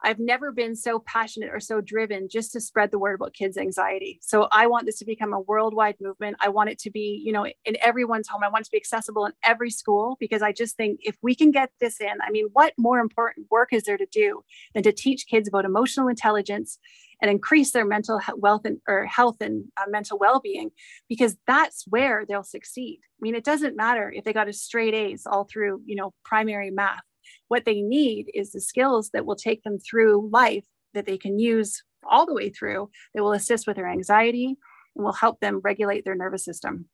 I've 0.02 0.18
never 0.18 0.52
been 0.52 0.76
so 0.76 1.00
passionate 1.00 1.50
or 1.52 1.61
so 1.61 1.80
driven 1.80 2.28
just 2.28 2.52
to 2.52 2.61
spread 2.61 2.90
the 2.90 2.98
word 2.98 3.14
about 3.14 3.34
kids' 3.34 3.56
anxiety. 3.56 4.20
So 4.22 4.48
I 4.52 4.66
want 4.66 4.87
this 4.87 4.98
to 4.98 5.04
become 5.04 5.32
a 5.32 5.40
worldwide 5.40 5.96
movement. 6.00 6.37
I 6.40 6.50
want 6.50 6.70
it 6.70 6.78
to 6.80 6.90
be, 6.90 7.20
you 7.24 7.32
know, 7.32 7.46
in 7.64 7.76
everyone's 7.80 8.28
home. 8.28 8.44
I 8.44 8.48
want 8.48 8.62
it 8.62 8.64
to 8.66 8.70
be 8.72 8.78
accessible 8.78 9.26
in 9.26 9.32
every 9.42 9.70
school 9.70 10.16
because 10.20 10.42
I 10.42 10.52
just 10.52 10.76
think 10.76 11.00
if 11.02 11.16
we 11.22 11.34
can 11.34 11.50
get 11.50 11.70
this 11.80 12.00
in, 12.00 12.20
I 12.22 12.30
mean, 12.30 12.48
what 12.52 12.74
more 12.78 13.00
important 13.00 13.48
work 13.50 13.72
is 13.72 13.84
there 13.84 13.98
to 13.98 14.06
do 14.06 14.44
than 14.74 14.82
to 14.84 14.92
teach 14.92 15.26
kids 15.26 15.48
about 15.48 15.64
emotional 15.64 16.08
intelligence 16.08 16.78
and 17.20 17.30
increase 17.30 17.72
their 17.72 17.84
mental 17.84 18.20
wealth 18.37 18.62
and 18.64 18.78
or 18.87 19.04
health 19.06 19.40
and 19.40 19.64
uh, 19.76 19.84
mental 19.88 20.18
well-being 20.18 20.70
because 21.08 21.37
that's 21.46 21.84
where 21.88 22.24
they'll 22.26 22.44
succeed. 22.44 23.00
I 23.02 23.20
mean, 23.20 23.34
it 23.34 23.44
doesn't 23.44 23.76
matter 23.76 24.12
if 24.14 24.24
they 24.24 24.32
got 24.32 24.48
a 24.48 24.52
straight 24.52 24.94
A's 24.94 25.26
all 25.26 25.44
through, 25.44 25.82
you 25.84 25.96
know, 25.96 26.14
primary 26.24 26.70
math 26.70 27.02
what 27.49 27.64
they 27.64 27.81
need 27.81 28.31
is 28.35 28.53
the 28.53 28.61
skills 28.61 29.11
that 29.12 29.27
will 29.27 29.37
take 29.37 29.62
them 29.62 29.79
through 29.79 30.29
life 30.33 30.64
that 30.95 31.07
they 31.07 31.19
can 31.19 31.38
use 31.38 31.83
all 32.09 32.27
the 32.27 32.35
way 32.35 32.51
through 32.51 32.91
that 33.14 33.23
will 33.23 33.33
assist 33.33 33.67
with 33.67 33.77
their 33.77 33.88
anxiety 33.88 34.57
and 34.97 35.05
will 35.05 35.12
help 35.12 35.41
them 35.41 35.61
regulate 35.62 36.05
their 36.05 36.14
nervous 36.14 36.45
system. 36.45 36.88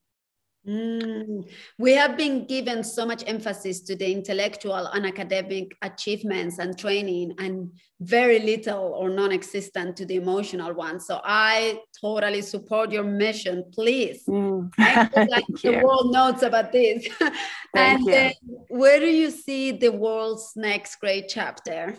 Mm. 0.67 1.47
We 1.79 1.93
have 1.93 2.17
been 2.17 2.47
given 2.47 2.83
so 2.83 3.05
much 3.05 3.23
emphasis 3.27 3.83
to 3.83 3.97
the 3.97 4.11
intellectual 4.11 4.87
and 4.87 5.05
academic 5.05 5.77
achievements 5.83 6.59
and 6.59 6.79
training, 6.79 7.35
and 7.39 7.71
very 8.01 8.39
little 8.39 8.95
or 8.97 9.11
non 9.11 9.31
existent 9.31 9.97
to 9.99 10.07
the 10.07 10.17
emotional 10.17 10.73
one. 10.73 11.01
So 11.01 11.21
I 11.23 11.81
totally 12.01 12.41
support 12.41 12.93
your 12.93 13.05
mission. 13.05 13.65
Please, 13.75 14.25
mm. 14.27 14.71
like 14.79 15.45
the 15.63 15.83
world 15.85 16.13
knows 16.13 16.43
about 16.43 16.73
this. 16.73 17.07
and 17.77 18.09
uh, 18.09 18.31
where 18.69 19.01
do 19.01 19.07
you 19.07 19.31
see 19.31 19.73
the 19.73 19.93
world's 19.93 20.53
next 20.57 20.97
great 20.97 21.29
chapter? 21.29 21.95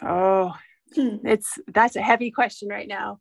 Oh, 0.00 0.54
hmm. 0.94 1.16
it's 1.24 1.58
that's 1.68 1.96
a 1.96 2.02
heavy 2.02 2.30
question 2.30 2.68
right 2.68 2.88
now. 2.88 3.20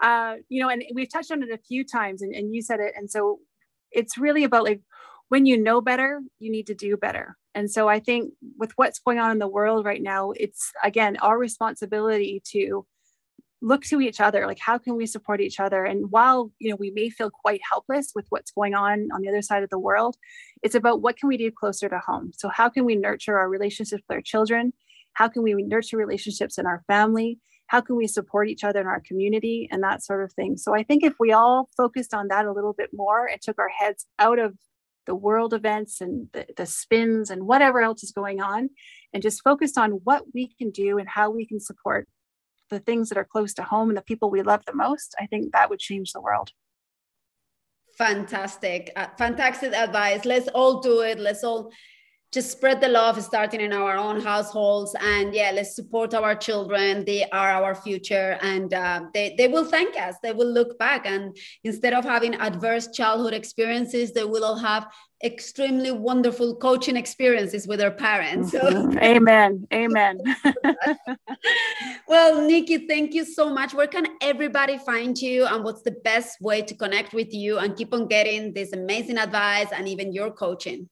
Uh, 0.00 0.36
you 0.48 0.60
know, 0.62 0.68
and 0.68 0.84
we've 0.94 1.12
touched 1.12 1.30
on 1.32 1.42
it 1.42 1.50
a 1.50 1.58
few 1.58 1.84
times, 1.84 2.22
and, 2.22 2.34
and 2.34 2.54
you 2.54 2.62
said 2.62 2.80
it. 2.80 2.94
And 2.96 3.10
so 3.10 3.40
it's 3.92 4.18
really 4.18 4.44
about 4.44 4.64
like 4.64 4.80
when 5.28 5.46
you 5.46 5.56
know 5.56 5.80
better, 5.80 6.20
you 6.38 6.50
need 6.50 6.66
to 6.66 6.74
do 6.74 6.96
better. 6.96 7.36
And 7.54 7.70
so 7.70 7.88
I 7.88 8.00
think 8.00 8.32
with 8.58 8.72
what's 8.76 8.98
going 8.98 9.18
on 9.18 9.30
in 9.30 9.38
the 9.38 9.48
world 9.48 9.84
right 9.84 10.02
now, 10.02 10.32
it's 10.32 10.72
again 10.82 11.16
our 11.18 11.38
responsibility 11.38 12.42
to 12.52 12.86
look 13.64 13.84
to 13.84 14.00
each 14.00 14.20
other 14.20 14.44
like 14.44 14.58
how 14.58 14.76
can 14.76 14.96
we 14.96 15.06
support 15.06 15.40
each 15.40 15.60
other? 15.60 15.84
And 15.84 16.10
while 16.10 16.50
you 16.58 16.70
know 16.70 16.76
we 16.76 16.90
may 16.90 17.08
feel 17.10 17.30
quite 17.30 17.60
helpless 17.70 18.12
with 18.14 18.26
what's 18.30 18.50
going 18.50 18.74
on 18.74 19.08
on 19.14 19.22
the 19.22 19.28
other 19.28 19.42
side 19.42 19.62
of 19.62 19.70
the 19.70 19.78
world 19.78 20.16
it's 20.62 20.74
about 20.74 21.00
what 21.00 21.16
can 21.16 21.28
we 21.28 21.36
do 21.36 21.50
closer 21.50 21.88
to 21.88 21.98
home? 21.98 22.32
So 22.36 22.48
how 22.48 22.68
can 22.68 22.84
we 22.84 22.96
nurture 22.96 23.38
our 23.38 23.48
relationships 23.48 24.02
with 24.08 24.16
our 24.16 24.22
children? 24.22 24.72
How 25.14 25.28
can 25.28 25.42
we 25.42 25.54
nurture 25.54 25.96
relationships 25.96 26.58
in 26.58 26.66
our 26.66 26.82
family 26.86 27.38
how 27.72 27.80
can 27.80 27.96
we 27.96 28.06
support 28.06 28.50
each 28.50 28.64
other 28.64 28.82
in 28.82 28.86
our 28.86 29.00
community 29.00 29.66
and 29.72 29.82
that 29.82 30.04
sort 30.04 30.22
of 30.22 30.30
thing. 30.34 30.58
So 30.58 30.74
i 30.74 30.82
think 30.82 31.02
if 31.02 31.14
we 31.18 31.32
all 31.32 31.70
focused 31.74 32.12
on 32.12 32.28
that 32.28 32.44
a 32.44 32.52
little 32.52 32.74
bit 32.74 32.90
more 32.92 33.26
and 33.26 33.40
took 33.40 33.58
our 33.58 33.70
heads 33.70 34.04
out 34.18 34.38
of 34.38 34.50
the 35.06 35.14
world 35.14 35.52
events 35.54 36.02
and 36.02 36.28
the, 36.34 36.44
the 36.58 36.66
spins 36.66 37.30
and 37.30 37.46
whatever 37.46 37.80
else 37.80 38.04
is 38.04 38.12
going 38.12 38.40
on 38.42 38.68
and 39.12 39.22
just 39.22 39.42
focused 39.42 39.78
on 39.78 39.90
what 40.08 40.22
we 40.34 40.44
can 40.58 40.70
do 40.70 40.98
and 40.98 41.08
how 41.08 41.30
we 41.30 41.46
can 41.46 41.58
support 41.58 42.06
the 42.68 42.78
things 42.78 43.08
that 43.08 43.18
are 43.18 43.32
close 43.34 43.52
to 43.54 43.62
home 43.62 43.88
and 43.88 43.96
the 43.96 44.02
people 44.10 44.30
we 44.30 44.42
love 44.42 44.62
the 44.66 44.80
most 44.84 45.14
i 45.18 45.26
think 45.26 45.42
that 45.52 45.70
would 45.70 45.80
change 45.88 46.12
the 46.12 46.20
world. 46.20 46.50
Fantastic. 47.98 48.90
Uh, 48.96 49.08
fantastic 49.18 49.72
advice. 49.74 50.24
Let's 50.24 50.48
all 50.48 50.80
do 50.80 51.00
it. 51.00 51.18
Let's 51.18 51.44
all 51.44 51.70
just 52.32 52.50
spread 52.50 52.80
the 52.80 52.88
love 52.88 53.22
starting 53.22 53.60
in 53.60 53.72
our 53.72 53.96
own 53.96 54.20
households. 54.20 54.96
And 55.00 55.34
yeah 55.34 55.50
let's 55.54 55.76
support 55.76 56.14
our 56.14 56.34
children. 56.34 57.04
They 57.04 57.28
are 57.30 57.50
our 57.50 57.74
future. 57.74 58.38
And 58.40 58.72
uh, 58.72 59.04
they, 59.12 59.34
they 59.36 59.48
will 59.48 59.64
thank 59.64 59.96
us. 59.96 60.16
They 60.22 60.32
will 60.32 60.50
look 60.50 60.78
back. 60.78 61.06
And 61.06 61.36
instead 61.62 61.92
of 61.92 62.04
having 62.04 62.34
adverse 62.36 62.88
childhood 62.88 63.34
experiences 63.34 64.12
they 64.12 64.24
will 64.24 64.44
all 64.44 64.56
have 64.56 64.90
extremely 65.24 65.92
wonderful 65.92 66.56
coaching 66.56 66.96
experiences 66.96 67.68
with 67.68 67.78
their 67.78 67.92
parents. 67.92 68.50
So 68.50 68.60
mm-hmm. 68.60 68.98
amen. 68.98 69.68
Amen. 69.72 70.18
Well 72.08 72.46
nikki 72.46 72.86
thank 72.86 73.14
you 73.14 73.24
so 73.24 73.48
much. 73.48 73.72
Where 73.72 73.86
can 73.86 74.06
everybody 74.20 74.78
find 74.78 75.16
you? 75.16 75.46
And 75.46 75.64
what's 75.64 75.82
the 75.82 75.96
best 76.04 76.40
way 76.40 76.60
to 76.62 76.74
connect 76.74 77.14
with 77.14 77.32
you? 77.32 77.58
And 77.58 77.76
keep 77.76 77.94
on 77.94 78.06
getting 78.06 78.52
this 78.52 78.72
amazing 78.72 79.18
advice 79.18 79.68
and 79.72 79.88
even 79.88 80.12
your 80.12 80.30
coaching 80.30 80.88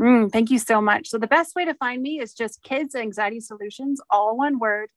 Mm, 0.00 0.32
thank 0.32 0.50
you 0.50 0.58
so 0.58 0.80
much. 0.80 1.08
So, 1.08 1.18
the 1.18 1.26
best 1.26 1.54
way 1.54 1.64
to 1.64 1.74
find 1.74 2.02
me 2.02 2.20
is 2.20 2.34
just 2.34 2.62
Kids 2.62 2.94
Anxiety 2.94 3.40
Solutions, 3.40 4.00
all 4.10 4.36
one 4.36 4.58
word, 4.58 4.90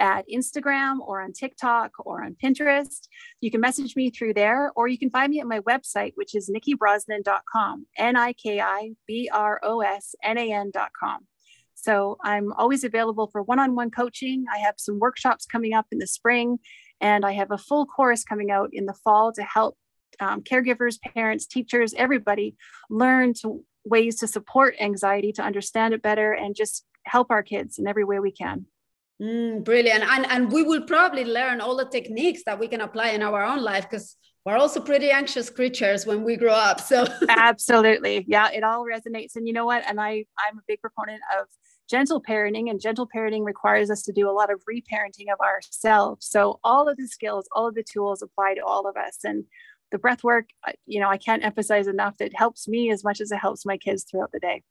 at 0.00 0.24
Instagram 0.32 0.98
or 1.00 1.22
on 1.22 1.32
TikTok 1.32 1.92
or 2.00 2.24
on 2.24 2.34
Pinterest. 2.42 3.06
You 3.40 3.50
can 3.50 3.60
message 3.60 3.94
me 3.94 4.10
through 4.10 4.34
there, 4.34 4.72
or 4.74 4.88
you 4.88 4.98
can 4.98 5.10
find 5.10 5.30
me 5.30 5.38
at 5.38 5.46
my 5.46 5.60
website, 5.60 6.12
which 6.16 6.34
is 6.34 6.50
nikkibrosnan.com, 6.50 7.86
N 7.96 8.16
I 8.16 8.32
K 8.32 8.60
I 8.60 8.92
B 9.06 9.30
R 9.32 9.60
O 9.62 9.80
S 9.80 10.14
N 10.24 10.38
A 10.38 10.52
N.com. 10.52 11.26
So, 11.74 12.16
I'm 12.24 12.52
always 12.54 12.82
available 12.82 13.28
for 13.28 13.42
one 13.42 13.60
on 13.60 13.76
one 13.76 13.92
coaching. 13.92 14.46
I 14.52 14.58
have 14.58 14.74
some 14.78 14.98
workshops 14.98 15.46
coming 15.46 15.72
up 15.72 15.86
in 15.92 15.98
the 15.98 16.06
spring, 16.08 16.58
and 17.00 17.24
I 17.24 17.32
have 17.32 17.52
a 17.52 17.58
full 17.58 17.86
course 17.86 18.24
coming 18.24 18.50
out 18.50 18.70
in 18.72 18.86
the 18.86 18.94
fall 19.04 19.32
to 19.34 19.42
help 19.44 19.76
um, 20.20 20.42
caregivers, 20.42 21.00
parents, 21.00 21.46
teachers, 21.46 21.94
everybody 21.94 22.56
learn 22.90 23.34
to 23.34 23.64
ways 23.84 24.16
to 24.20 24.26
support 24.26 24.74
anxiety, 24.80 25.32
to 25.32 25.42
understand 25.42 25.94
it 25.94 26.02
better, 26.02 26.32
and 26.32 26.54
just 26.54 26.84
help 27.04 27.30
our 27.30 27.42
kids 27.42 27.78
in 27.78 27.86
every 27.86 28.04
way 28.04 28.20
we 28.20 28.32
can. 28.32 28.66
Mm, 29.20 29.64
brilliant. 29.64 30.04
And, 30.04 30.26
and 30.26 30.52
we 30.52 30.62
will 30.62 30.82
probably 30.82 31.24
learn 31.24 31.60
all 31.60 31.76
the 31.76 31.84
techniques 31.84 32.42
that 32.46 32.58
we 32.58 32.68
can 32.68 32.80
apply 32.80 33.10
in 33.10 33.22
our 33.22 33.44
own 33.44 33.62
life 33.62 33.88
because 33.88 34.16
we're 34.44 34.56
also 34.56 34.80
pretty 34.80 35.10
anxious 35.10 35.48
creatures 35.50 36.06
when 36.06 36.24
we 36.24 36.36
grow 36.36 36.54
up. 36.54 36.80
So 36.80 37.06
absolutely. 37.28 38.24
Yeah, 38.26 38.50
it 38.50 38.64
all 38.64 38.84
resonates. 38.84 39.36
And 39.36 39.46
you 39.46 39.52
know 39.52 39.64
what? 39.64 39.84
And 39.86 40.00
I, 40.00 40.24
I'm 40.38 40.58
a 40.58 40.62
big 40.66 40.80
proponent 40.80 41.20
of 41.38 41.46
gentle 41.88 42.22
parenting 42.22 42.70
and 42.70 42.80
gentle 42.80 43.08
parenting 43.14 43.44
requires 43.44 43.90
us 43.90 44.02
to 44.02 44.12
do 44.12 44.28
a 44.28 44.32
lot 44.32 44.52
of 44.52 44.62
reparenting 44.68 45.32
of 45.32 45.38
ourselves. 45.40 46.26
So 46.26 46.58
all 46.64 46.88
of 46.88 46.96
the 46.96 47.06
skills, 47.06 47.46
all 47.54 47.68
of 47.68 47.74
the 47.74 47.84
tools 47.84 48.22
apply 48.22 48.54
to 48.54 48.64
all 48.64 48.88
of 48.88 48.96
us. 48.96 49.18
And 49.22 49.44
the 49.92 49.98
breath 49.98 50.24
work, 50.24 50.46
you 50.86 51.00
know, 51.00 51.08
I 51.08 51.18
can't 51.18 51.44
emphasize 51.44 51.86
enough 51.86 52.16
that 52.18 52.34
helps 52.34 52.66
me 52.66 52.90
as 52.90 53.04
much 53.04 53.20
as 53.20 53.30
it 53.30 53.36
helps 53.36 53.64
my 53.64 53.76
kids 53.76 54.04
throughout 54.04 54.32
the 54.32 54.40
day. 54.40 54.62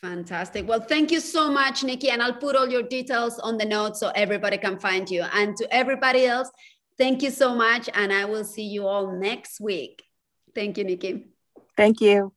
Fantastic. 0.00 0.66
Well, 0.68 0.80
thank 0.80 1.10
you 1.10 1.20
so 1.20 1.50
much, 1.50 1.82
Nikki. 1.82 2.10
And 2.10 2.22
I'll 2.22 2.32
put 2.32 2.56
all 2.56 2.68
your 2.68 2.82
details 2.82 3.38
on 3.38 3.58
the 3.58 3.66
notes 3.66 4.00
so 4.00 4.10
everybody 4.14 4.56
can 4.56 4.78
find 4.78 5.10
you. 5.10 5.24
And 5.34 5.56
to 5.56 5.74
everybody 5.74 6.24
else, 6.24 6.50
thank 6.96 7.22
you 7.22 7.30
so 7.30 7.54
much. 7.54 7.90
And 7.92 8.12
I 8.12 8.24
will 8.24 8.44
see 8.44 8.62
you 8.62 8.86
all 8.86 9.12
next 9.18 9.60
week. 9.60 10.02
Thank 10.54 10.78
you, 10.78 10.84
Nikki. 10.84 11.26
Thank 11.76 12.00
you. 12.00 12.32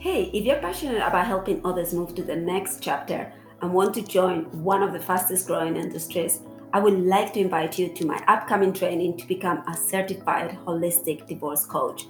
Hey, 0.00 0.30
if 0.34 0.44
you're 0.44 0.60
passionate 0.60 1.06
about 1.06 1.26
helping 1.26 1.64
others 1.64 1.94
move 1.94 2.14
to 2.16 2.22
the 2.22 2.36
next 2.36 2.82
chapter 2.82 3.32
and 3.62 3.72
want 3.72 3.94
to 3.94 4.02
join 4.02 4.44
one 4.62 4.82
of 4.82 4.92
the 4.92 5.00
fastest 5.00 5.46
growing 5.46 5.76
industries, 5.76 6.40
I 6.72 6.80
would 6.80 7.00
like 7.00 7.32
to 7.32 7.40
invite 7.40 7.78
you 7.78 7.88
to 7.88 8.06
my 8.06 8.22
upcoming 8.28 8.74
training 8.74 9.16
to 9.18 9.26
become 9.26 9.62
a 9.66 9.74
certified 9.74 10.58
holistic 10.66 11.26
divorce 11.26 11.64
coach. 11.64 12.06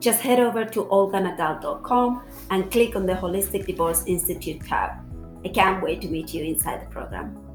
Just 0.00 0.22
head 0.22 0.40
over 0.40 0.64
to 0.64 0.84
olganadal.com 0.84 2.22
and 2.50 2.70
click 2.70 2.96
on 2.96 3.04
the 3.04 3.14
Holistic 3.14 3.66
Divorce 3.66 4.04
Institute 4.06 4.64
tab. 4.64 4.92
I 5.44 5.48
can't 5.48 5.82
wait 5.82 6.00
to 6.02 6.08
meet 6.08 6.32
you 6.32 6.44
inside 6.44 6.82
the 6.82 6.86
program. 6.86 7.47